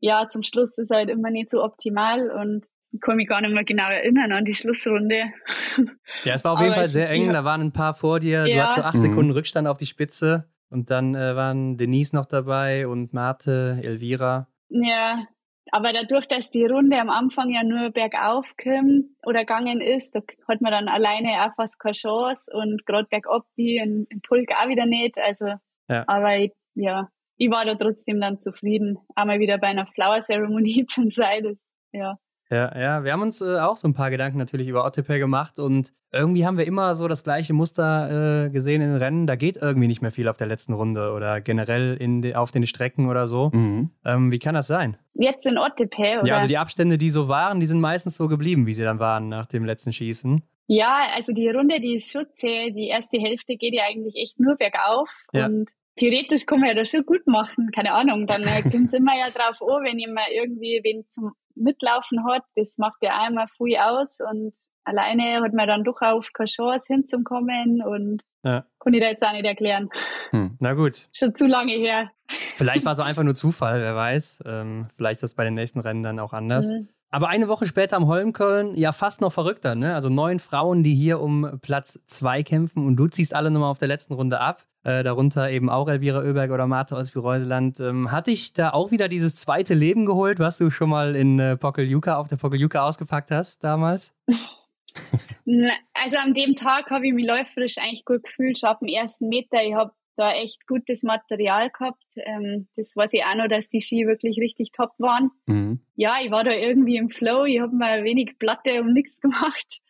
[0.00, 3.54] ja, zum Schluss ist halt immer nicht so optimal und ich kann mich gar nicht
[3.54, 5.32] mehr genau erinnern an die Schlussrunde.
[6.24, 7.32] Ja, es war auf jeden Fall sehr eng, ja.
[7.32, 9.00] da waren ein paar vor dir, du hattest so acht mhm.
[9.00, 14.48] Sekunden Rückstand auf die Spitze und dann äh, waren Denise noch dabei und Marte, Elvira.
[14.68, 15.26] Ja,
[15.70, 20.20] aber dadurch, dass die Runde am Anfang ja nur bergauf kommt oder gegangen ist, da
[20.48, 24.50] hat man dann alleine auch fast keine Chance und gerade bergab die im, im Pulk
[24.52, 25.18] auch wieder nicht.
[25.18, 25.54] Also,
[25.88, 26.04] ja.
[26.06, 30.86] aber ich, ja, ich war da trotzdem dann zufrieden, einmal wieder bei einer Flower Ceremony
[30.88, 31.44] zum sein.
[31.44, 32.16] Das, ja.
[32.52, 35.58] Ja, ja, wir haben uns äh, auch so ein paar Gedanken natürlich über Ottepay gemacht
[35.58, 39.26] und irgendwie haben wir immer so das gleiche Muster äh, gesehen in den Rennen.
[39.26, 42.50] Da geht irgendwie nicht mehr viel auf der letzten Runde oder generell in de, auf
[42.50, 43.48] den Strecken oder so.
[43.54, 43.88] Mhm.
[44.04, 44.98] Ähm, wie kann das sein?
[45.14, 46.26] Jetzt in Ottepay, oder?
[46.26, 48.98] Ja, also die Abstände, die so waren, die sind meistens so geblieben, wie sie dann
[48.98, 50.42] waren nach dem letzten Schießen.
[50.66, 52.70] Ja, also die Runde, die ist schon zäh.
[52.70, 55.46] Die erste Hälfte geht ja eigentlich echt nur bergauf ja.
[55.46, 58.26] und theoretisch kann man ja das schon gut machen, keine Ahnung.
[58.26, 62.44] Dann äh, kommt es immer ja drauf an, wenn jemand irgendwie wen zum Mitlaufen hat,
[62.56, 67.82] das macht ja einmal viel aus und alleine hat man dann durchaus keine Chance hinzukommen
[67.82, 68.64] und ja.
[68.80, 69.88] kann ich da jetzt auch nicht erklären.
[70.30, 70.56] Hm.
[70.58, 71.08] Na gut.
[71.12, 72.10] Schon zu lange her.
[72.56, 74.42] Vielleicht war es auch einfach nur Zufall, wer weiß.
[74.46, 76.68] Ähm, vielleicht ist das bei den nächsten Rennen dann auch anders.
[76.68, 76.88] Mhm.
[77.10, 79.94] Aber eine Woche später am Holmköln, ja fast noch verrückter, ne?
[79.94, 83.78] Also neun Frauen, die hier um Platz zwei kämpfen und du ziehst alle nochmal auf
[83.78, 87.80] der letzten Runde ab äh, darunter eben auch Elvira Oeberg oder Martha aus Reuseland.
[87.80, 91.38] Ähm, hat dich da auch wieder dieses zweite Leben geholt, was du schon mal in
[91.38, 94.14] äh, Pokeljuka auf der Pokeljuka ausgepackt hast damals?
[95.94, 99.28] also an dem Tag habe ich mich läuferisch eigentlich gut gefühlt, schon ab dem ersten
[99.28, 99.62] Meter.
[99.62, 102.04] Ich habe da echt gutes Material gehabt.
[102.16, 105.30] Ähm, das weiß ich auch noch, dass die Ski wirklich richtig top waren.
[105.46, 105.80] Mhm.
[105.94, 107.44] Ja, ich war da irgendwie im Flow.
[107.44, 109.80] Ich habe mal wenig Platte und nichts gemacht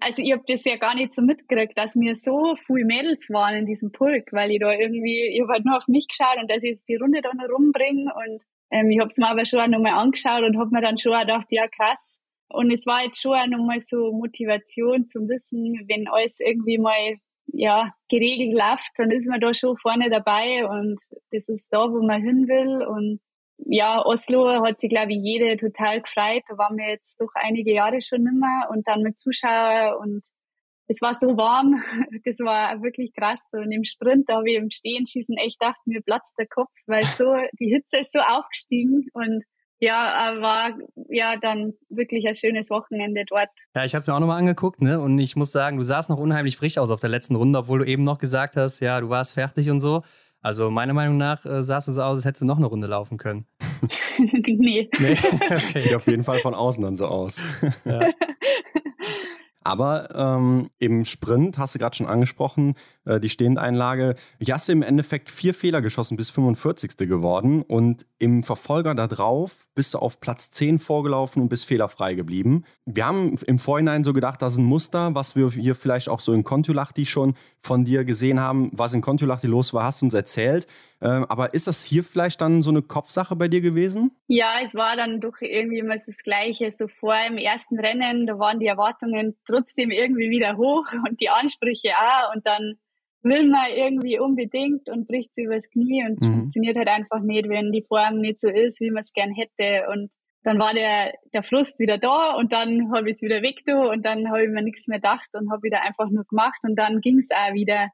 [0.00, 3.56] also ich habe das ja gar nicht so mitgekriegt, dass mir so viele Mädels waren
[3.56, 6.50] in diesem Pulk, weil ich da irgendwie, ich habe halt nur auf mich geschaut und
[6.50, 9.44] dass ich jetzt die Runde da noch rumbringe und ähm, ich habe es mir aber
[9.44, 12.18] schon nochmal angeschaut und habe mir dann schon auch gedacht, ja krass.
[12.48, 17.16] Und es war jetzt schon auch nochmal so Motivation zum Wissen, wenn alles irgendwie mal
[17.46, 21.00] ja geregelt läuft, dann ist man da schon vorne dabei und
[21.30, 23.20] das ist da, wo man hin will und
[23.66, 26.42] ja, Oslo hat sich, glaube ich, jede total gefreut.
[26.48, 30.26] Da waren wir jetzt doch einige Jahre schon nimmer und dann mit Zuschauern und
[30.88, 31.82] es war so warm,
[32.24, 33.48] das war wirklich krass.
[33.52, 37.02] Und im Sprint, da habe ich im Stehenschießen echt gedacht, mir platzt der Kopf, weil
[37.02, 37.24] so,
[37.58, 39.44] die Hitze ist so aufgestiegen und
[39.78, 43.48] ja, war ja dann wirklich ein schönes Wochenende dort.
[43.74, 45.00] Ja, ich habe mir auch nochmal angeguckt, ne?
[45.00, 47.80] Und ich muss sagen, du sahst noch unheimlich frisch aus auf der letzten Runde, obwohl
[47.80, 50.02] du eben noch gesagt hast, ja, du warst fertig und so.
[50.42, 52.88] Also meiner Meinung nach äh, sahst du so aus, als hättest du noch eine Runde
[52.88, 53.46] laufen können.
[54.18, 54.90] nee.
[54.98, 55.16] nee?
[55.32, 55.78] Okay.
[55.78, 57.42] Sieht auf jeden Fall von außen dann so aus.
[57.84, 58.08] Ja.
[59.64, 62.74] Aber ähm, im Sprint, hast du gerade schon angesprochen,
[63.04, 64.14] äh, die Stehendeinlage,
[64.68, 66.96] du im Endeffekt vier Fehler geschossen, bis 45.
[66.96, 67.62] geworden.
[67.62, 72.64] Und im Verfolger da drauf bist du auf Platz 10 vorgelaufen und bist fehlerfrei geblieben.
[72.84, 76.20] Wir haben im Vorhinein so gedacht, das ist ein Muster, was wir hier vielleicht auch
[76.20, 80.06] so in Kontiolahti schon von dir gesehen haben, was in Kontiolahti los war, hast du
[80.06, 80.66] uns erzählt.
[81.00, 84.12] Ähm, aber ist das hier vielleicht dann so eine Kopfsache bei dir gewesen?
[84.28, 86.70] Ja, es war dann doch irgendwie immer das Gleiche.
[86.70, 91.28] So vor im ersten Rennen, da waren die Erwartungen trotzdem irgendwie wieder hoch und die
[91.28, 92.34] Ansprüche auch.
[92.34, 92.76] Und dann
[93.22, 96.34] will man irgendwie unbedingt und bricht sie übers Knie und mhm.
[96.34, 99.88] funktioniert halt einfach nicht, wenn die Form nicht so ist, wie man es gern hätte.
[99.90, 100.10] Und
[100.42, 104.04] dann war der, der Frust wieder da und dann habe ich es wieder weg und
[104.04, 107.00] dann habe ich mir nichts mehr gedacht und habe wieder einfach nur gemacht und dann
[107.00, 107.88] ging es auch wieder.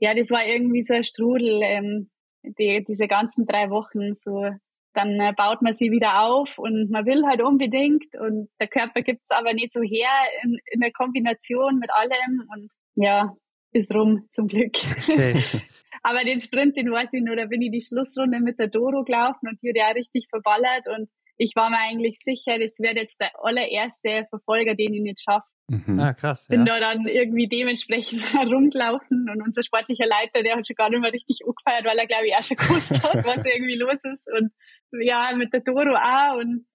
[0.00, 1.60] Ja, das war irgendwie so ein Strudel.
[1.62, 2.10] Ähm,
[2.42, 4.50] die, diese ganzen drei Wochen so,
[4.94, 9.02] dann äh, baut man sie wieder auf und man will halt unbedingt und der Körper
[9.02, 10.10] gibt es aber nicht so her
[10.42, 13.34] in, in der Kombination mit allem und ja,
[13.72, 14.76] ist rum zum Glück.
[15.08, 15.42] Okay.
[16.02, 19.04] aber den Sprint, den weiß ich nur, da bin ich die Schlussrunde mit der Doro
[19.04, 21.08] gelaufen und die hat ja richtig verballert und
[21.38, 25.46] ich war mir eigentlich sicher, das wird jetzt der allererste Verfolger, den ich nicht schaffe.
[25.70, 26.00] Mhm.
[26.00, 26.48] Ah, krass.
[26.48, 26.78] Bin ja.
[26.78, 31.12] da dann irgendwie dementsprechend herumgelaufen und unser sportlicher Leiter, der hat schon gar nicht mehr
[31.12, 34.28] richtig angefeiert, weil er, glaube ich, auch schon gewusst hat, was irgendwie los ist.
[34.36, 34.50] Und
[34.92, 36.38] ja, mit der Doro auch.
[36.38, 36.66] Und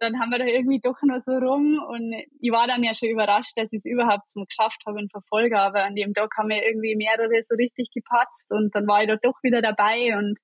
[0.00, 1.78] dann haben wir da irgendwie doch noch so rum.
[1.88, 5.08] Und ich war dann ja schon überrascht, dass ich es überhaupt so geschafft habe in
[5.08, 5.60] Verfolger.
[5.60, 9.08] Aber an dem Tag haben wir irgendwie mehrere so richtig gepatzt und dann war ich
[9.08, 10.16] da doch wieder dabei.
[10.16, 10.38] Und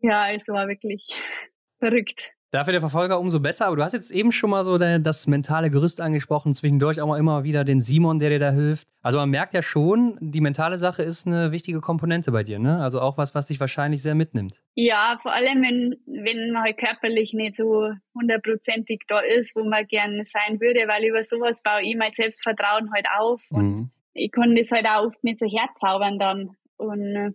[0.00, 1.02] ja, es war wirklich
[1.78, 2.30] verrückt.
[2.52, 3.66] Dafür der Verfolger umso besser.
[3.66, 7.18] Aber du hast jetzt eben schon mal so das mentale Gerüst angesprochen, zwischendurch auch mal
[7.18, 8.88] immer wieder den Simon, der dir da hilft.
[9.02, 12.82] Also man merkt ja schon, die mentale Sache ist eine wichtige Komponente bei dir, ne?
[12.82, 14.60] Also auch was, was dich wahrscheinlich sehr mitnimmt.
[14.74, 19.86] Ja, vor allem wenn, wenn man halt körperlich nicht so hundertprozentig da ist, wo man
[19.86, 23.42] gerne sein würde, weil über sowas baue ich mein Selbstvertrauen halt auf.
[23.50, 23.90] Und mhm.
[24.12, 26.56] ich kann das halt auch oft nicht so herzaubern dann.
[26.76, 27.30] Und äh,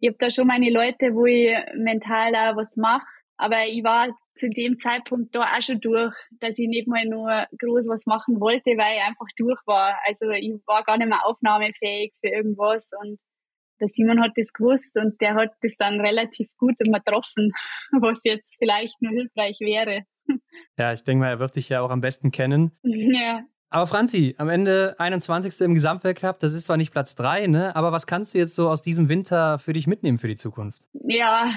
[0.00, 3.06] ich habe da schon meine Leute, wo ich mental auch was mache.
[3.38, 7.46] Aber ich war zu dem Zeitpunkt da auch schon durch, dass ich nicht mal nur
[7.58, 9.98] groß was machen wollte, weil ich einfach durch war.
[10.06, 13.18] Also ich war gar nicht mehr aufnahmefähig für irgendwas und
[13.80, 17.52] der Simon hat das gewusst und der hat das dann relativ gut immer getroffen,
[18.00, 20.02] was jetzt vielleicht nur hilfreich wäre.
[20.78, 22.72] Ja, ich denke mal, er wird dich ja auch am besten kennen.
[22.84, 23.42] Ja.
[23.68, 25.60] Aber Franzi, am Ende 21.
[25.60, 27.76] im Gesamtweltcup, das ist zwar nicht Platz 3, ne?
[27.76, 30.80] aber was kannst du jetzt so aus diesem Winter für dich mitnehmen für die Zukunft?
[30.92, 31.50] Ja,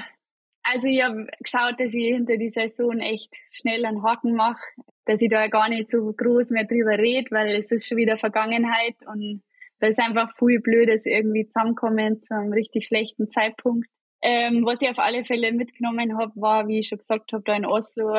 [0.72, 4.62] also ich habe geschaut, dass ich hinter die Saison echt schnell einen Haken mache,
[5.06, 8.18] dass ich da gar nicht so groß mehr drüber rede, weil es ist schon wieder
[8.18, 9.42] Vergangenheit und
[9.80, 13.88] da ist einfach viel Blödes irgendwie zusammenkommen zu einem richtig schlechten Zeitpunkt.
[14.22, 17.56] Ähm, was ich auf alle Fälle mitgenommen habe, war, wie ich schon gesagt habe, da
[17.56, 18.14] in Oslo,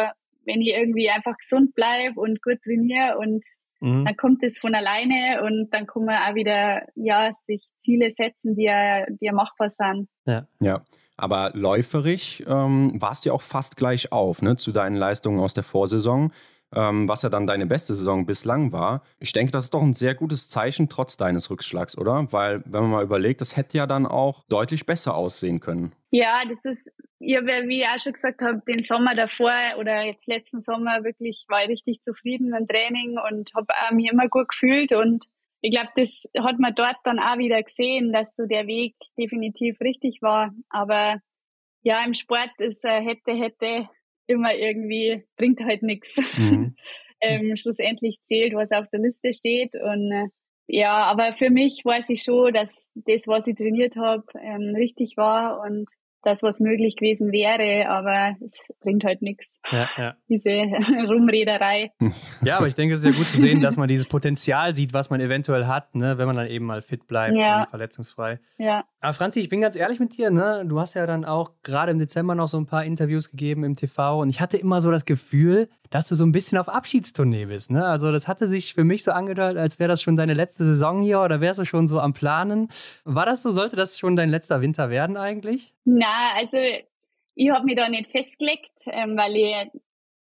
[0.46, 3.44] wenn ich irgendwie einfach gesund bleibe und gut trainiere und
[3.80, 4.06] mhm.
[4.06, 8.56] dann kommt es von alleine und dann kann man auch wieder ja sich Ziele setzen,
[8.56, 10.08] die ja, die ja machbar sind.
[10.24, 10.46] Ja.
[10.60, 10.80] ja.
[11.20, 15.52] Aber läuferisch ähm, warst du ja auch fast gleich auf ne, zu deinen Leistungen aus
[15.52, 16.32] der Vorsaison,
[16.74, 19.02] ähm, was ja dann deine beste Saison bislang war.
[19.18, 22.32] Ich denke, das ist doch ein sehr gutes Zeichen trotz deines Rückschlags, oder?
[22.32, 25.92] Weil, wenn man mal überlegt, das hätte ja dann auch deutlich besser aussehen können.
[26.10, 30.26] Ja, das ist, ja, wie ich auch schon gesagt habe, den Sommer davor oder jetzt
[30.26, 34.48] letzten Sommer wirklich war ich richtig zufrieden mit dem Training und habe mich immer gut
[34.48, 35.26] gefühlt und
[35.62, 39.80] ich glaube, das hat man dort dann auch wieder gesehen, dass so der Weg definitiv
[39.80, 40.52] richtig war.
[40.70, 41.20] Aber
[41.82, 43.88] ja, im Sport ist äh, hätte, hätte
[44.26, 46.16] immer irgendwie, bringt halt nichts.
[46.38, 46.74] Mhm.
[47.20, 49.74] ähm, schlussendlich zählt, was auf der Liste steht.
[49.74, 50.28] Und äh,
[50.66, 55.16] ja, aber für mich weiß ich schon, dass das, was ich trainiert habe, ähm, richtig
[55.16, 55.90] war und
[56.22, 59.58] das, was möglich gewesen wäre, aber es bringt halt nichts.
[59.70, 60.14] Ja, ja.
[60.28, 60.50] Diese
[61.08, 61.92] Rumrederei.
[62.42, 64.94] Ja, aber ich denke, es ist ja gut zu sehen, dass man dieses Potenzial sieht,
[64.94, 67.60] was man eventuell hat, ne, wenn man dann eben mal fit bleibt ja.
[67.60, 68.40] und verletzungsfrei.
[68.56, 68.84] Ja.
[69.02, 70.64] Aber Franzi, ich bin ganz ehrlich mit dir, ne?
[70.66, 73.74] Du hast ja dann auch gerade im Dezember noch so ein paar Interviews gegeben im
[73.74, 77.46] TV und ich hatte immer so das Gefühl, dass du so ein bisschen auf Abschiedstournee
[77.46, 77.70] bist.
[77.70, 77.84] Ne?
[77.84, 81.00] Also das hatte sich für mich so angedeutet, als wäre das schon deine letzte Saison
[81.00, 82.68] hier oder wärst du schon so am Planen.
[83.04, 83.50] War das so?
[83.50, 85.72] Sollte das schon dein letzter Winter werden eigentlich?
[85.84, 86.58] Na, also
[87.34, 89.82] ich habe mich da nicht festgelegt, ähm, weil ich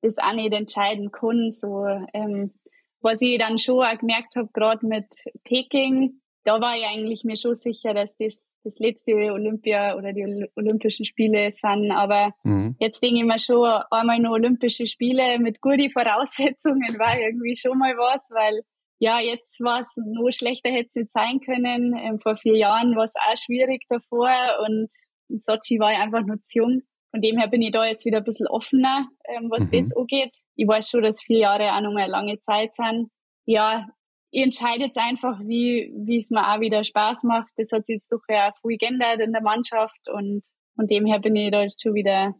[0.02, 2.52] das auch nicht entscheiden kann, so ähm,
[3.00, 5.06] was ich dann schon auch gemerkt habe, gerade mit
[5.44, 10.48] Peking, da war ich eigentlich mir schon sicher, dass das das letzte Olympia oder die
[10.54, 11.90] Olympischen Spiele sind.
[11.90, 12.76] Aber mhm.
[12.78, 17.76] jetzt denke ich mir schon, einmal nur Olympische Spiele mit guten Voraussetzungen war irgendwie schon
[17.76, 18.62] mal was, weil
[18.98, 21.94] ja, jetzt war es nur schlechter hätte es nicht sein können.
[21.98, 24.30] Ähm, vor vier Jahren war es auch schwierig davor
[24.66, 24.88] und
[25.28, 26.82] in Sochi war ich einfach nur zu jung.
[27.10, 29.72] Von dem her bin ich da jetzt wieder ein bisschen offener, ähm, was mhm.
[29.72, 30.36] das angeht.
[30.54, 33.10] Ich weiß schon, dass vier Jahre auch nochmal eine lange Zeit sind.
[33.46, 33.86] Ja,
[34.36, 37.48] ihr entscheidet einfach, wie, wie es mir auch wieder Spaß macht.
[37.56, 40.42] Das hat sich jetzt doch ja viel geändert in der Mannschaft und
[40.74, 42.34] von dem her bin ich da jetzt schon wieder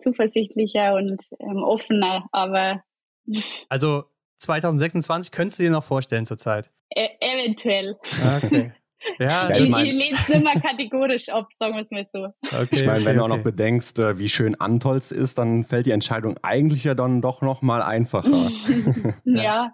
[0.00, 2.82] zuversichtlicher und ähm, offener, aber.
[3.68, 4.04] Also
[4.38, 6.72] 2026 könntest du dir noch vorstellen zurzeit?
[6.94, 7.96] E eventuell.
[8.22, 8.72] Ah, okay.
[9.18, 12.24] Ja, ich, ich, mein, ich lehne es immer kategorisch ab, sagen wir es mal so.
[12.42, 15.64] Okay, ich meine, okay, wenn du auch noch bedenkst, äh, wie schön Antolz ist, dann
[15.64, 18.50] fällt die Entscheidung eigentlich ja dann doch noch mal einfacher.
[19.24, 19.72] ja,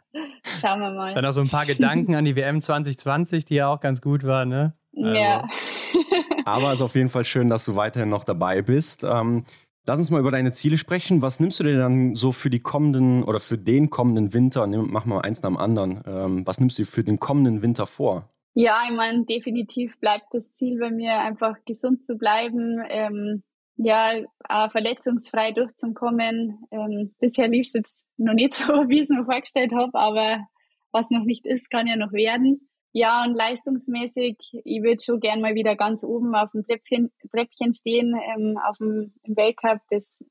[0.61, 1.15] schauen wir mal.
[1.15, 4.25] Dann auch so ein paar Gedanken an die WM 2020, die ja auch ganz gut
[4.25, 4.75] war, ne?
[4.97, 5.09] Also.
[5.09, 5.49] Ja.
[6.45, 9.05] Aber es ist auf jeden Fall schön, dass du weiterhin noch dabei bist.
[9.05, 9.45] Ähm,
[9.85, 11.23] Lass uns mal über deine Ziele sprechen.
[11.23, 14.65] Was nimmst du dir dann so für die kommenden oder für den kommenden Winter?
[14.69, 16.01] Mach mal eins nach dem anderen.
[16.07, 18.32] Ähm, was nimmst du dir für den kommenden Winter vor?
[18.55, 23.43] Ja, ich meine, definitiv bleibt das Ziel bei mir, einfach gesund zu bleiben, ähm,
[23.77, 24.13] ja,
[24.49, 26.59] auch verletzungsfrei durchzukommen.
[26.71, 30.47] Ähm, bisher lief es jetzt noch nicht so, wie ich es mir vorgestellt habe, aber
[30.93, 32.69] was noch nicht ist, kann ja noch werden.
[32.93, 37.73] Ja, und leistungsmäßig, ich würde schon gern mal wieder ganz oben auf dem Treppchen, Treppchen
[37.73, 39.81] stehen, ähm, auf dem im Weltcup.
[39.89, 40.23] Das,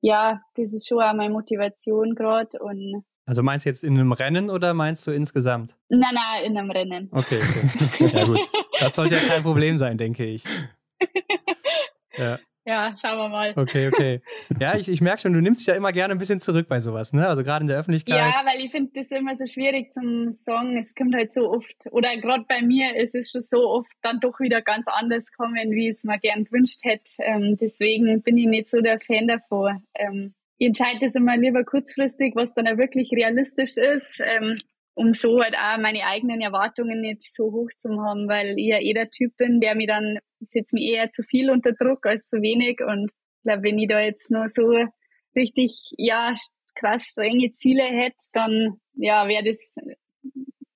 [0.00, 4.12] ja, das ist schon auch meine Motivation gerade und also meinst du jetzt in einem
[4.12, 5.76] Rennen oder meinst du insgesamt?
[5.88, 7.08] Nein, nein, in einem Rennen.
[7.12, 8.10] Okay, okay.
[8.16, 8.40] Ja gut.
[8.80, 10.44] Das sollte ja kein Problem sein, denke ich.
[12.16, 12.38] Ja.
[12.64, 13.52] Ja, schauen wir mal.
[13.56, 14.20] Okay, okay.
[14.60, 16.78] Ja, ich, ich merke schon, du nimmst dich ja immer gerne ein bisschen zurück bei
[16.78, 17.26] sowas, ne?
[17.26, 18.14] Also gerade in der Öffentlichkeit.
[18.14, 20.76] Ja, weil ich finde das immer so schwierig zum Song.
[20.76, 24.20] Es kommt halt so oft, oder gerade bei mir ist es schon so oft dann
[24.20, 27.14] doch wieder ganz anders kommen, wie ich es mir gern gewünscht hätte.
[27.18, 29.82] Ähm, deswegen bin ich nicht so der Fan davon.
[29.96, 34.60] Ähm, ich entscheide das immer lieber kurzfristig, was dann auch wirklich realistisch ist, ähm,
[34.94, 38.78] um so halt auch meine eigenen Erwartungen nicht so hoch zu haben, weil ich ja
[38.80, 42.28] eh der Typ bin, der mir dann, setzt mir eher zu viel unter Druck als
[42.28, 44.62] zu wenig und ich glaube, wenn ich da jetzt nur so
[45.34, 46.32] richtig, ja,
[46.76, 49.74] krass strenge Ziele hätte, dann, ja, wäre das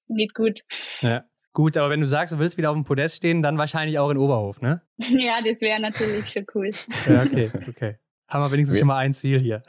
[0.09, 0.63] nicht gut.
[1.01, 1.27] Ja.
[1.53, 4.11] Gut, aber wenn du sagst, du willst wieder auf dem Podest stehen, dann wahrscheinlich auch
[4.11, 4.83] in Oberhof, ne?
[4.99, 6.73] ja, das wäre natürlich schon cool.
[7.07, 7.97] ja, okay, okay.
[8.29, 9.63] Haben wir wenigstens wir schon mal ein Ziel hier.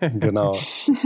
[0.18, 0.56] genau.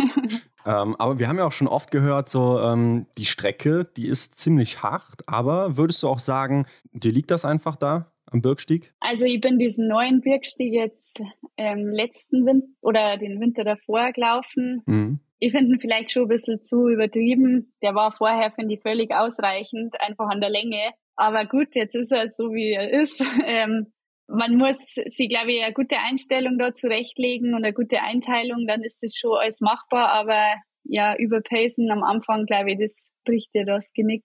[0.66, 4.38] ähm, aber wir haben ja auch schon oft gehört, so ähm, die Strecke, die ist
[4.38, 5.26] ziemlich hart.
[5.26, 8.94] Aber würdest du auch sagen, dir liegt das einfach da am Birkstieg?
[9.00, 11.20] Also ich bin diesen neuen Birkstieg jetzt
[11.56, 14.82] ähm, letzten Winter oder den Winter davor gelaufen.
[14.86, 15.20] Mhm.
[15.38, 17.74] Ich finde ihn vielleicht schon ein bisschen zu übertrieben.
[17.82, 20.92] Der war vorher, finde ich, völlig ausreichend, einfach an der Länge.
[21.14, 23.22] Aber gut, jetzt ist er so, wie er ist.
[23.44, 23.92] Ähm,
[24.28, 28.82] man muss sich, glaube ich, eine gute Einstellung da zurechtlegen und eine gute Einteilung, dann
[28.82, 30.54] ist das schon alles machbar, aber
[30.84, 34.24] ja, überpacen am Anfang, glaube ich, das bricht dir das Genick.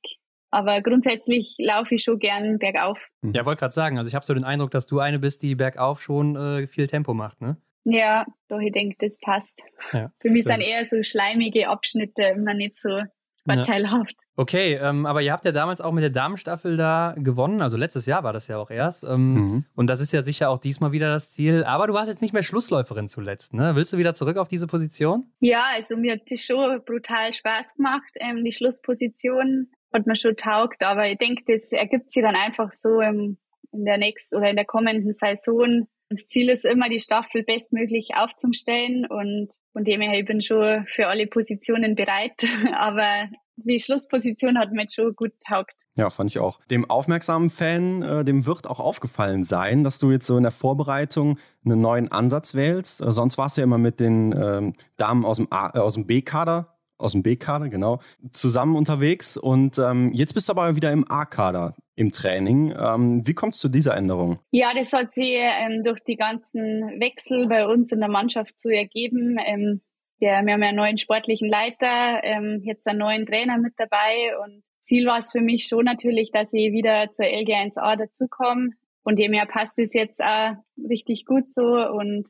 [0.51, 2.99] Aber grundsätzlich laufe ich schon gern bergauf.
[3.23, 5.55] Ja, wollte gerade sagen, also ich habe so den Eindruck, dass du eine bist, die
[5.55, 7.57] bergauf schon äh, viel Tempo macht, ne?
[7.83, 9.63] Ja, doch, ich denke, das passt.
[9.91, 10.61] Ja, Für mich stimmt.
[10.61, 13.01] sind eher so schleimige Abschnitte immer nicht so
[13.45, 14.15] vorteilhaft.
[14.17, 14.31] Ja.
[14.37, 17.61] Okay, ähm, aber ihr habt ja damals auch mit der Damenstaffel da gewonnen.
[17.61, 19.03] Also letztes Jahr war das ja auch erst.
[19.03, 19.65] Ähm, mhm.
[19.75, 21.63] Und das ist ja sicher auch diesmal wieder das Ziel.
[21.63, 23.75] Aber du warst jetzt nicht mehr Schlussläuferin zuletzt, ne?
[23.75, 25.25] Willst du wieder zurück auf diese Position?
[25.39, 28.11] Ja, also mir hat die schon brutal Spaß gemacht.
[28.15, 30.81] Ähm, die Schlussposition hat mir schon taugt.
[30.83, 33.37] Aber ich denke, das ergibt sich dann einfach so im,
[33.71, 35.87] in der nächsten oder in der kommenden Saison.
[36.11, 40.85] Das Ziel ist immer, die Staffel bestmöglich aufzustellen und von dem her, ich bin schon
[40.93, 42.33] für alle Positionen bereit,
[42.77, 45.73] aber die Schlussposition hat mir schon gut taugt.
[45.95, 46.59] Ja, fand ich auch.
[46.65, 50.51] Dem aufmerksamen Fan, äh, dem wird auch aufgefallen sein, dass du jetzt so in der
[50.51, 52.99] Vorbereitung einen neuen Ansatz wählst.
[52.99, 56.07] Äh, sonst warst du ja immer mit den ähm, Damen aus dem, äh, aus dem
[56.07, 57.99] B-Kader aus dem B-Kader, genau,
[58.31, 59.37] zusammen unterwegs.
[59.37, 62.73] Und ähm, jetzt bist du aber wieder im A-Kader im Training.
[62.77, 64.39] Ähm, wie kommt es zu dieser Änderung?
[64.51, 68.69] Ja, das hat sich ähm, durch die ganzen Wechsel bei uns in der Mannschaft zu
[68.69, 69.37] ergeben.
[69.45, 69.81] Ähm,
[70.21, 74.37] der, wir haben ja einen neuen sportlichen Leiter, ähm, jetzt einen neuen Trainer mit dabei
[74.43, 78.71] und Ziel war es für mich schon natürlich, dass ich wieder zur LG1A dazukomme.
[79.03, 80.53] Von dem her passt es jetzt auch
[80.89, 82.29] richtig gut so und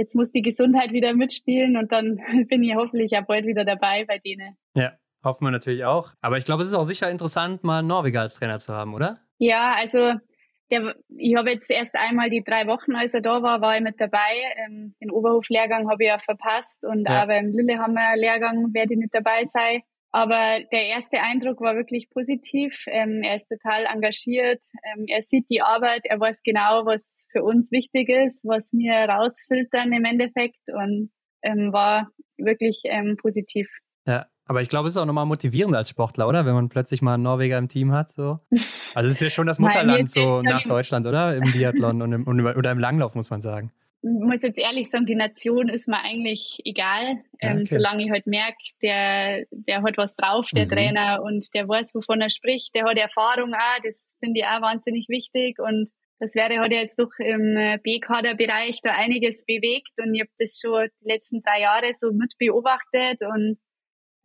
[0.00, 2.16] jetzt muss die Gesundheit wieder mitspielen und dann
[2.48, 4.56] bin ich hoffentlich ja bald wieder dabei bei denen.
[4.74, 4.92] Ja,
[5.22, 6.14] hoffen wir natürlich auch.
[6.22, 8.94] Aber ich glaube, es ist auch sicher interessant, mal einen Norweger als Trainer zu haben,
[8.94, 9.20] oder?
[9.38, 10.14] Ja, also
[10.70, 13.82] der, ich habe jetzt erst einmal die drei Wochen, als er da war, war ich
[13.82, 14.32] mit dabei.
[14.56, 17.22] Ähm, den Oberhof-Lehrgang habe ich ja verpasst und ja.
[17.22, 19.82] auch beim Lillehammer-Lehrgang werde ich nicht dabei sein.
[20.12, 22.84] Aber der erste Eindruck war wirklich positiv.
[22.88, 24.64] Ähm, er ist total engagiert.
[24.84, 26.02] Ähm, er sieht die Arbeit.
[26.04, 31.10] Er weiß genau, was für uns wichtig ist, was wir rausfiltern im Endeffekt und
[31.42, 32.08] ähm, war
[32.38, 33.68] wirklich ähm, positiv.
[34.06, 36.44] Ja, aber ich glaube, es ist auch nochmal motivierend als Sportler, oder?
[36.44, 38.12] Wenn man plötzlich mal einen Norweger im Team hat.
[38.12, 38.40] So.
[38.94, 41.36] Also es ist ja schon das Mutterland so nach Deutschland, oder?
[41.36, 43.72] Im Biathlon und im, oder im Langlauf, muss man sagen
[44.02, 47.64] muss jetzt ehrlich sagen, die Nation ist mir eigentlich egal, ähm, okay.
[47.66, 50.68] solange ich halt merke, der, der hat was drauf, der mhm.
[50.70, 54.62] Trainer, und der weiß, wovon er spricht, der hat Erfahrung auch, das finde ich auch
[54.62, 59.92] wahnsinnig wichtig und das wäre hat ja jetzt doch im äh, B-Kader-Bereich da einiges bewegt
[59.96, 63.58] und ich habe das schon die letzten drei Jahre so mit beobachtet und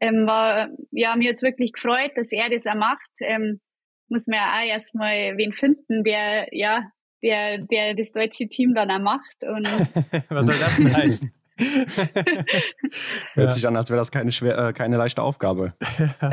[0.02, 3.10] ähm, war, ja, mir jetzt wirklich gefreut, dass er das auch macht.
[3.22, 3.62] Ähm,
[4.10, 6.84] muss man ja auch erstmal wen finden, der ja
[7.26, 9.44] der, der das deutsche Team dann auch macht.
[9.44, 9.68] Und
[10.30, 11.34] Was soll das denn heißen?
[13.34, 15.74] Hört sich an, als wäre das keine, schwer, äh, keine leichte Aufgabe.
[16.22, 16.32] ja,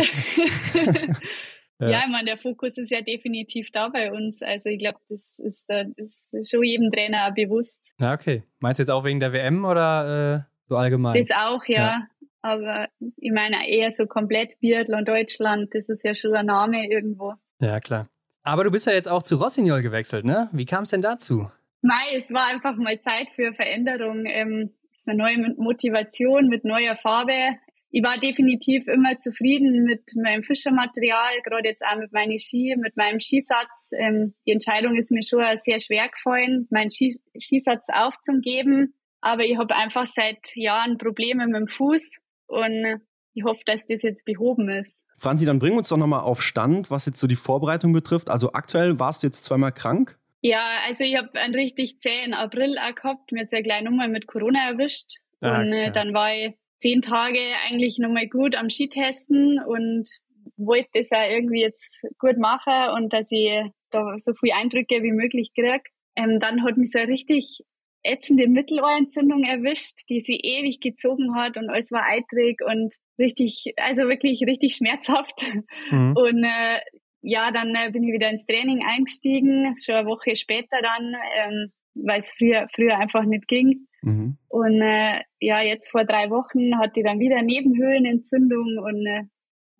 [1.89, 4.43] ja, ich meine, der Fokus ist ja definitiv da bei uns.
[4.43, 7.81] Also ich glaube, das ist, das ist schon jedem Trainer bewusst.
[8.01, 8.43] Ja, okay.
[8.59, 11.17] Meinst du jetzt auch wegen der WM oder äh, so allgemein?
[11.17, 11.79] Das auch, ja.
[11.79, 12.07] ja.
[12.43, 17.35] Aber ich meine eher so komplett Biathlon Deutschland, das ist ja schon ein Name irgendwo.
[17.61, 18.09] Ja, klar.
[18.43, 20.49] Aber du bist ja jetzt auch zu Rossignol gewechselt, ne?
[20.53, 21.51] Wie kam es denn dazu?
[21.83, 24.25] Nein, es war einfach mal Zeit für Veränderung.
[24.27, 27.57] Ähm, es ist eine neue Motivation mit neuer Farbe.
[27.91, 32.97] Ich war definitiv immer zufrieden mit meinem Fischermaterial, gerade jetzt auch mit meinen Ski, mit
[32.97, 33.91] meinem Skisatz.
[33.93, 38.95] Ähm, die Entscheidung ist mir schon sehr schwer gefallen, meinen Skisatz aufzugeben.
[39.21, 42.17] Aber ich habe einfach seit Jahren Probleme mit dem Fuß
[42.47, 43.01] und
[43.35, 45.05] ich hoffe, dass das jetzt behoben ist.
[45.23, 48.29] Franzi, dann bring uns doch nochmal auf Stand, was jetzt so die Vorbereitung betrifft.
[48.29, 50.19] Also aktuell warst du jetzt zweimal krank?
[50.41, 53.31] Ja, also ich habe einen richtig zähen April auch gehabt.
[53.31, 55.19] Mir jetzt ja gleich nochmal mit Corona erwischt.
[55.41, 60.09] Ah, und äh, dann war ich zehn Tage eigentlich nochmal gut am Skitesten und
[60.57, 65.13] wollte das auch irgendwie jetzt gut machen und dass ich da so viele Eindrücke wie
[65.13, 65.85] möglich kriege.
[66.17, 67.61] Ähm, dann hat mich so richtig
[68.03, 74.09] ätzende Mittelohrentzündung erwischt, die sie ewig gezogen hat und alles war eitrig und richtig, also
[74.09, 75.45] wirklich richtig schmerzhaft.
[75.91, 76.15] Mhm.
[76.17, 76.81] Und äh,
[77.23, 81.73] ja, dann äh, bin ich wieder ins Training eingestiegen, schon eine Woche später dann, ähm,
[81.95, 83.87] weil es früher, früher einfach nicht ging.
[84.03, 84.39] Mhm.
[84.49, 89.23] Und äh, ja, jetzt vor drei Wochen hatte ich dann wieder Nebenhöhlenentzündung und äh,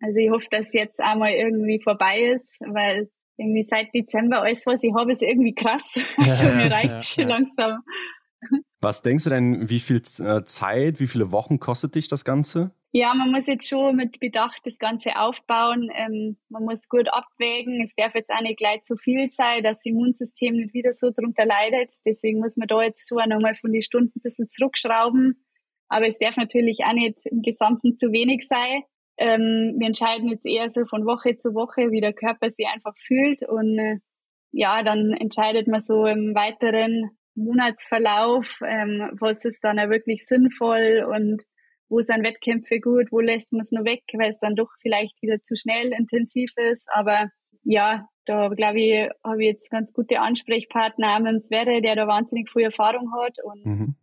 [0.01, 4.83] also ich hoffe, dass jetzt einmal irgendwie vorbei ist, weil irgendwie seit Dezember alles, was
[4.83, 5.99] ich habe, ist irgendwie krass.
[6.17, 7.27] Also mir reicht ja.
[7.27, 7.83] langsam.
[8.81, 12.71] Was denkst du denn, wie viel äh, Zeit, wie viele Wochen kostet dich das Ganze?
[12.95, 15.89] Ja, man muss jetzt schon mit Bedacht das Ganze aufbauen.
[15.95, 17.81] Ähm, man muss gut abwägen.
[17.81, 21.09] Es darf jetzt auch nicht gleich zu viel sein, dass das Immunsystem nicht wieder so
[21.09, 21.95] drunter leidet.
[22.05, 25.43] Deswegen muss man da jetzt schon nochmal von den Stunden ein bisschen zurückschrauben.
[25.87, 28.83] Aber es darf natürlich auch nicht im Gesamten zu wenig sein.
[29.17, 32.95] Ähm, wir entscheiden jetzt eher so von Woche zu Woche, wie der Körper sich einfach
[33.05, 33.47] fühlt.
[33.47, 33.97] Und äh,
[34.51, 41.05] ja, dann entscheidet man so im weiteren Monatsverlauf, ähm, was ist dann auch wirklich sinnvoll
[41.09, 41.43] und
[41.89, 45.21] wo sind Wettkämpfe gut, wo lässt man es nur weg, weil es dann doch vielleicht
[45.21, 46.87] wieder zu schnell intensiv ist.
[46.91, 47.29] Aber
[47.63, 51.95] ja, da glaube ich, habe ich jetzt ganz gute Ansprechpartner auch mit dem Sverre, der
[51.95, 53.37] da wahnsinnig viel Erfahrung hat.
[53.43, 53.95] Und mhm.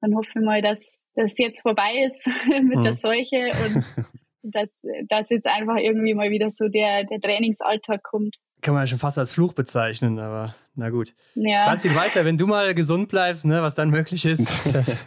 [0.00, 2.82] dann hoffe ich mal, dass das jetzt vorbei ist mit mhm.
[2.82, 3.84] der Seuche und
[4.50, 4.70] dass,
[5.08, 8.36] dass jetzt einfach irgendwie mal wieder so der, der Trainingsalltag kommt.
[8.60, 11.14] Kann man ja schon fast als Fluch bezeichnen, aber na gut.
[11.34, 11.66] Ja.
[11.66, 14.60] Franzi, du weißt ja, wenn du mal gesund bleibst, ne, was dann möglich ist.
[14.72, 15.06] Das,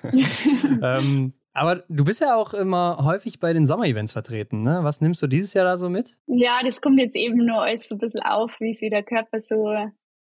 [0.82, 4.80] ähm, aber du bist ja auch immer häufig bei den Sommerevents vertreten, ne?
[4.84, 6.18] Was nimmst du dieses Jahr da so mit?
[6.28, 9.42] Ja, das kommt jetzt eben nur alles so ein bisschen auf, wie sich der Körper
[9.42, 9.70] so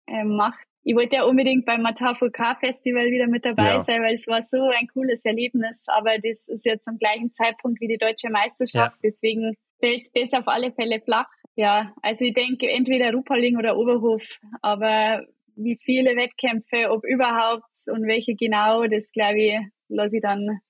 [0.07, 0.68] äh, macht.
[0.85, 3.81] Ich wollte ja unbedingt beim Matafo Car Festival wieder mit dabei ja.
[3.81, 5.85] sein, weil es war so ein cooles Erlebnis.
[5.89, 8.97] Aber das ist ja zum gleichen Zeitpunkt wie die deutsche Meisterschaft.
[8.97, 9.01] Ja.
[9.03, 11.29] Deswegen fällt das auf alle Fälle flach.
[11.57, 14.22] Ja, also ich denke entweder Rupaling oder Oberhof.
[14.62, 15.26] Aber
[15.57, 19.59] wie viele Wettkämpfe, ob überhaupt und welche genau, das glaube ich,
[19.89, 20.61] lasse ich dann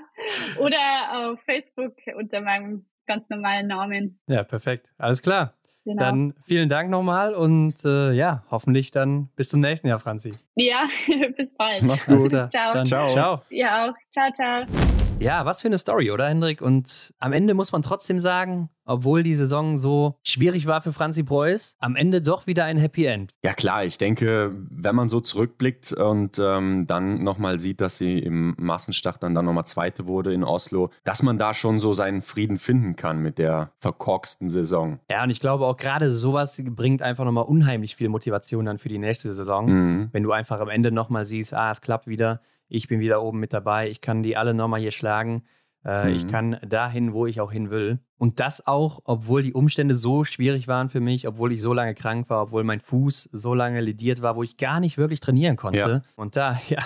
[0.58, 4.18] oder auf Facebook unter meinem ganz normalen Namen.
[4.28, 4.88] ja, perfekt.
[4.98, 5.54] Alles klar.
[5.84, 6.00] Genau.
[6.00, 10.34] Dann vielen Dank nochmal und äh, ja, hoffentlich dann bis zum nächsten Jahr, Franzi.
[10.54, 10.86] ja,
[11.36, 11.82] bis bald.
[11.82, 12.30] Mach's gut.
[12.30, 12.72] Ciao.
[12.74, 13.06] Dann, Ciao.
[13.08, 13.42] ciao.
[13.50, 13.94] Ja auch.
[14.10, 14.91] Ciao, ciao.
[15.18, 16.60] Ja, was für eine Story, oder Hendrik?
[16.60, 21.22] Und am Ende muss man trotzdem sagen, obwohl die Saison so schwierig war für Franzi
[21.22, 23.32] Preuß, am Ende doch wieder ein Happy End.
[23.44, 28.18] Ja klar, ich denke, wenn man so zurückblickt und ähm, dann nochmal sieht, dass sie
[28.18, 32.22] im Massenstart dann, dann nochmal Zweite wurde in Oslo, dass man da schon so seinen
[32.22, 34.98] Frieden finden kann mit der verkorksten Saison.
[35.10, 38.88] Ja, und ich glaube auch gerade sowas bringt einfach nochmal unheimlich viel Motivation dann für
[38.88, 39.66] die nächste Saison.
[39.66, 40.08] Mhm.
[40.12, 42.40] Wenn du einfach am Ende nochmal siehst, ah, es klappt wieder,
[42.72, 45.42] ich bin wieder oben mit dabei, ich kann die alle nochmal hier schlagen,
[45.84, 46.16] äh, Mhm.
[46.16, 47.98] ich kann dahin, wo ich auch hin will.
[48.18, 51.94] Und das auch, obwohl die Umstände so schwierig waren für mich, obwohl ich so lange
[51.94, 55.56] krank war, obwohl mein Fuß so lange lediert war, wo ich gar nicht wirklich trainieren
[55.56, 55.78] konnte.
[55.78, 56.02] Ja.
[56.14, 56.78] Und da, ja,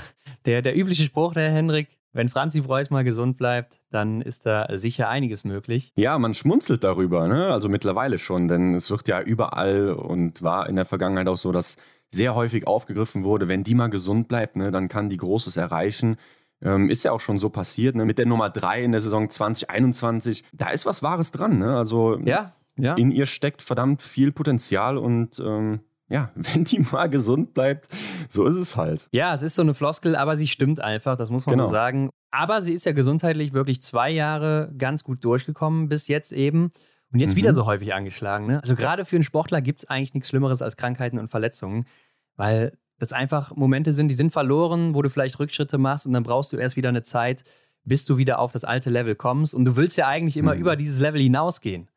[0.47, 4.75] der, der übliche Spruch, der Hendrik, wenn Franzi Preuß mal gesund bleibt, dann ist da
[4.75, 5.93] sicher einiges möglich.
[5.97, 7.49] Ja, man schmunzelt darüber, ne?
[7.49, 11.53] also mittlerweile schon, denn es wird ja überall und war in der Vergangenheit auch so,
[11.53, 11.77] dass
[12.11, 16.17] sehr häufig aufgegriffen wurde, wenn die mal gesund bleibt, ne, dann kann die Großes erreichen.
[16.63, 18.07] Ähm, ist ja auch schon so passiert, ne?
[18.07, 20.45] mit der Nummer 3 in der Saison 2021.
[20.55, 21.59] Da ist was Wahres dran.
[21.59, 21.77] Ne?
[21.77, 22.95] Also Ja, ja.
[22.95, 27.89] in ihr steckt verdammt viel Potenzial und ähm, ja, wenn die mal gesund bleibt,
[28.31, 29.07] so ist es halt.
[29.13, 31.67] Ja, es ist so eine Floskel, aber sie stimmt einfach, das muss man Genau.
[31.67, 32.09] so sagen.
[32.31, 36.71] Aber sie ist ja gesundheitlich wirklich zwei Jahre ganz gut durchgekommen, bis jetzt eben.
[37.13, 37.37] Und jetzt Mhm.
[37.39, 38.47] wieder so häufig angeschlagen.
[38.47, 38.61] Ne?
[38.61, 41.87] Also gerade für einen Sportler gibt es eigentlich nichts Schlimmeres als Krankheiten und Verletzungen,
[42.37, 46.23] weil das einfach Momente sind, die sind verloren, wo du vielleicht Rückschritte machst und dann
[46.23, 47.45] brauchst du erst wieder eine Zeit,
[47.85, 49.55] bis du wieder auf das alte Level kommst.
[49.55, 50.61] Und du willst ja eigentlich immer Mhm.
[50.61, 51.89] über dieses Level hinausgehen.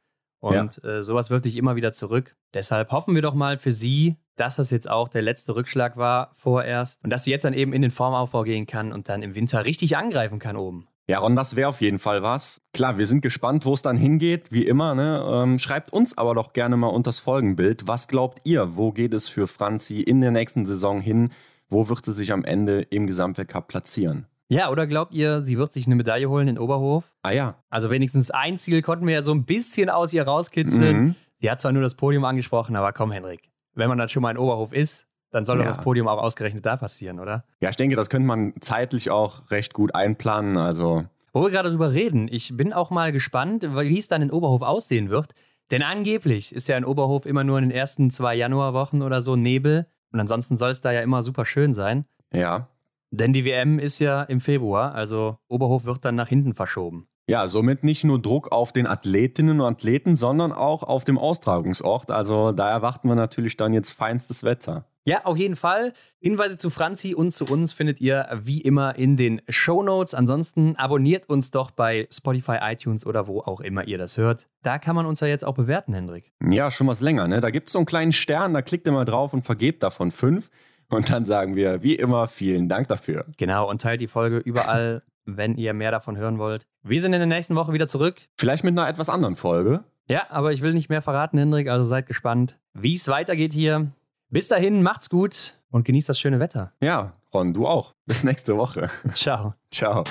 [0.41, 2.36] Und äh, sowas wirft dich immer wieder zurück.
[2.53, 6.32] Deshalb hoffen wir doch mal für sie, dass das jetzt auch der letzte Rückschlag war
[6.36, 9.36] vorerst und dass sie jetzt dann eben in den Formaufbau gehen kann und dann im
[9.36, 10.88] Winter richtig angreifen kann oben.
[11.10, 12.62] Ja, Ron, das wäre auf jeden Fall was.
[12.72, 14.93] Klar, wir sind gespannt, wo es dann hingeht, wie immer.
[14.93, 15.28] Ne?
[15.28, 17.88] Ähm, schreibt uns aber doch gerne mal unter das Folgenbild.
[17.88, 18.76] Was glaubt ihr?
[18.76, 21.32] Wo geht es für Franzi in der nächsten Saison hin?
[21.68, 24.28] Wo wird sie sich am Ende im Gesamtweltcup platzieren?
[24.49, 27.16] Ja, oder glaubt ihr, sie wird sich eine Medaille holen in Oberhof?
[27.24, 27.55] Ah ja.
[27.72, 31.05] Also wenigstens ein Ziel konnten wir ja so ein bisschen aus ihr rauskitzeln.
[31.05, 31.16] Mhm.
[31.39, 34.30] Sie hat zwar nur das Podium angesprochen, aber komm, Henrik, wenn man dann schon mal
[34.30, 35.74] in Oberhof ist, dann soll doch Ja.
[35.74, 37.44] das Podium auch ausgerechnet da passieren, oder?
[37.62, 40.58] Ja, ich denke, das könnte man zeitlich auch recht gut einplanen.
[40.58, 44.32] Also, Wo wir gerade drüber reden, ich bin auch mal gespannt, wie es dann in
[44.32, 45.34] Oberhof aussehen wird.
[45.72, 49.36] Denn angeblich ist ja in Oberhof immer nur in den ersten zwei Januarwochen oder so
[49.36, 49.86] Nebel.
[50.12, 52.06] Und ansonsten soll es da ja immer super schön sein.
[52.32, 52.68] ja.
[53.12, 57.08] Denn die WM ist ja im Februar, also Oberhof wird dann nach hinten verschoben.
[57.28, 62.12] Ja, somit nicht nur Druck auf den Athletinnen und Athleten, sondern auch auf dem Austragungsort.
[62.12, 64.86] Also da erwarten wir natürlich dann jetzt feinstes Wetter.
[65.06, 65.93] Ja, auf jeden Fall.
[66.20, 70.14] Hinweise zu Franzi und zu uns findet ihr wie immer in den Show Notes.
[70.14, 74.47] Ansonsten abonniert uns doch bei Spotify, iTunes oder wo auch immer ihr das hört.
[74.62, 76.32] Da kann man uns ja jetzt auch bewerten, Hendrik.
[76.47, 77.39] Ja, schon was länger, ne?
[77.41, 80.12] Da gibt es so einen kleinen Stern, da klickt ihr mal drauf und vergebt davon
[80.12, 80.50] fünf.
[80.89, 83.26] Und dann sagen wir, wie immer, vielen Dank dafür.
[83.38, 86.66] Genau, und teilt die Folge überall, wenn ihr mehr davon hören wollt.
[86.84, 88.22] Wir sind in der nächsten Woche wieder zurück.
[88.39, 89.84] Vielleicht mit einer etwas anderen Folge.
[90.08, 93.91] Ja, aber ich will nicht mehr verraten, Hendrik, also seid gespannt, wie es weitergeht hier.
[94.32, 96.72] Bis dahin, macht's gut und genießt das schöne Wetter.
[96.82, 97.96] Ja, Ron, du auch.
[98.06, 98.90] Bis nächste Woche.
[99.14, 99.56] Ciao.
[99.72, 100.04] Ciao.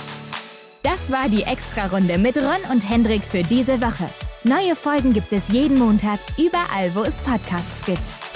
[0.83, 4.09] Das war die Extra-Runde mit Ron und Hendrik für diese Woche.
[4.43, 8.28] Neue Folgen gibt es jeden Montag, überall, wo es Podcasts gibt.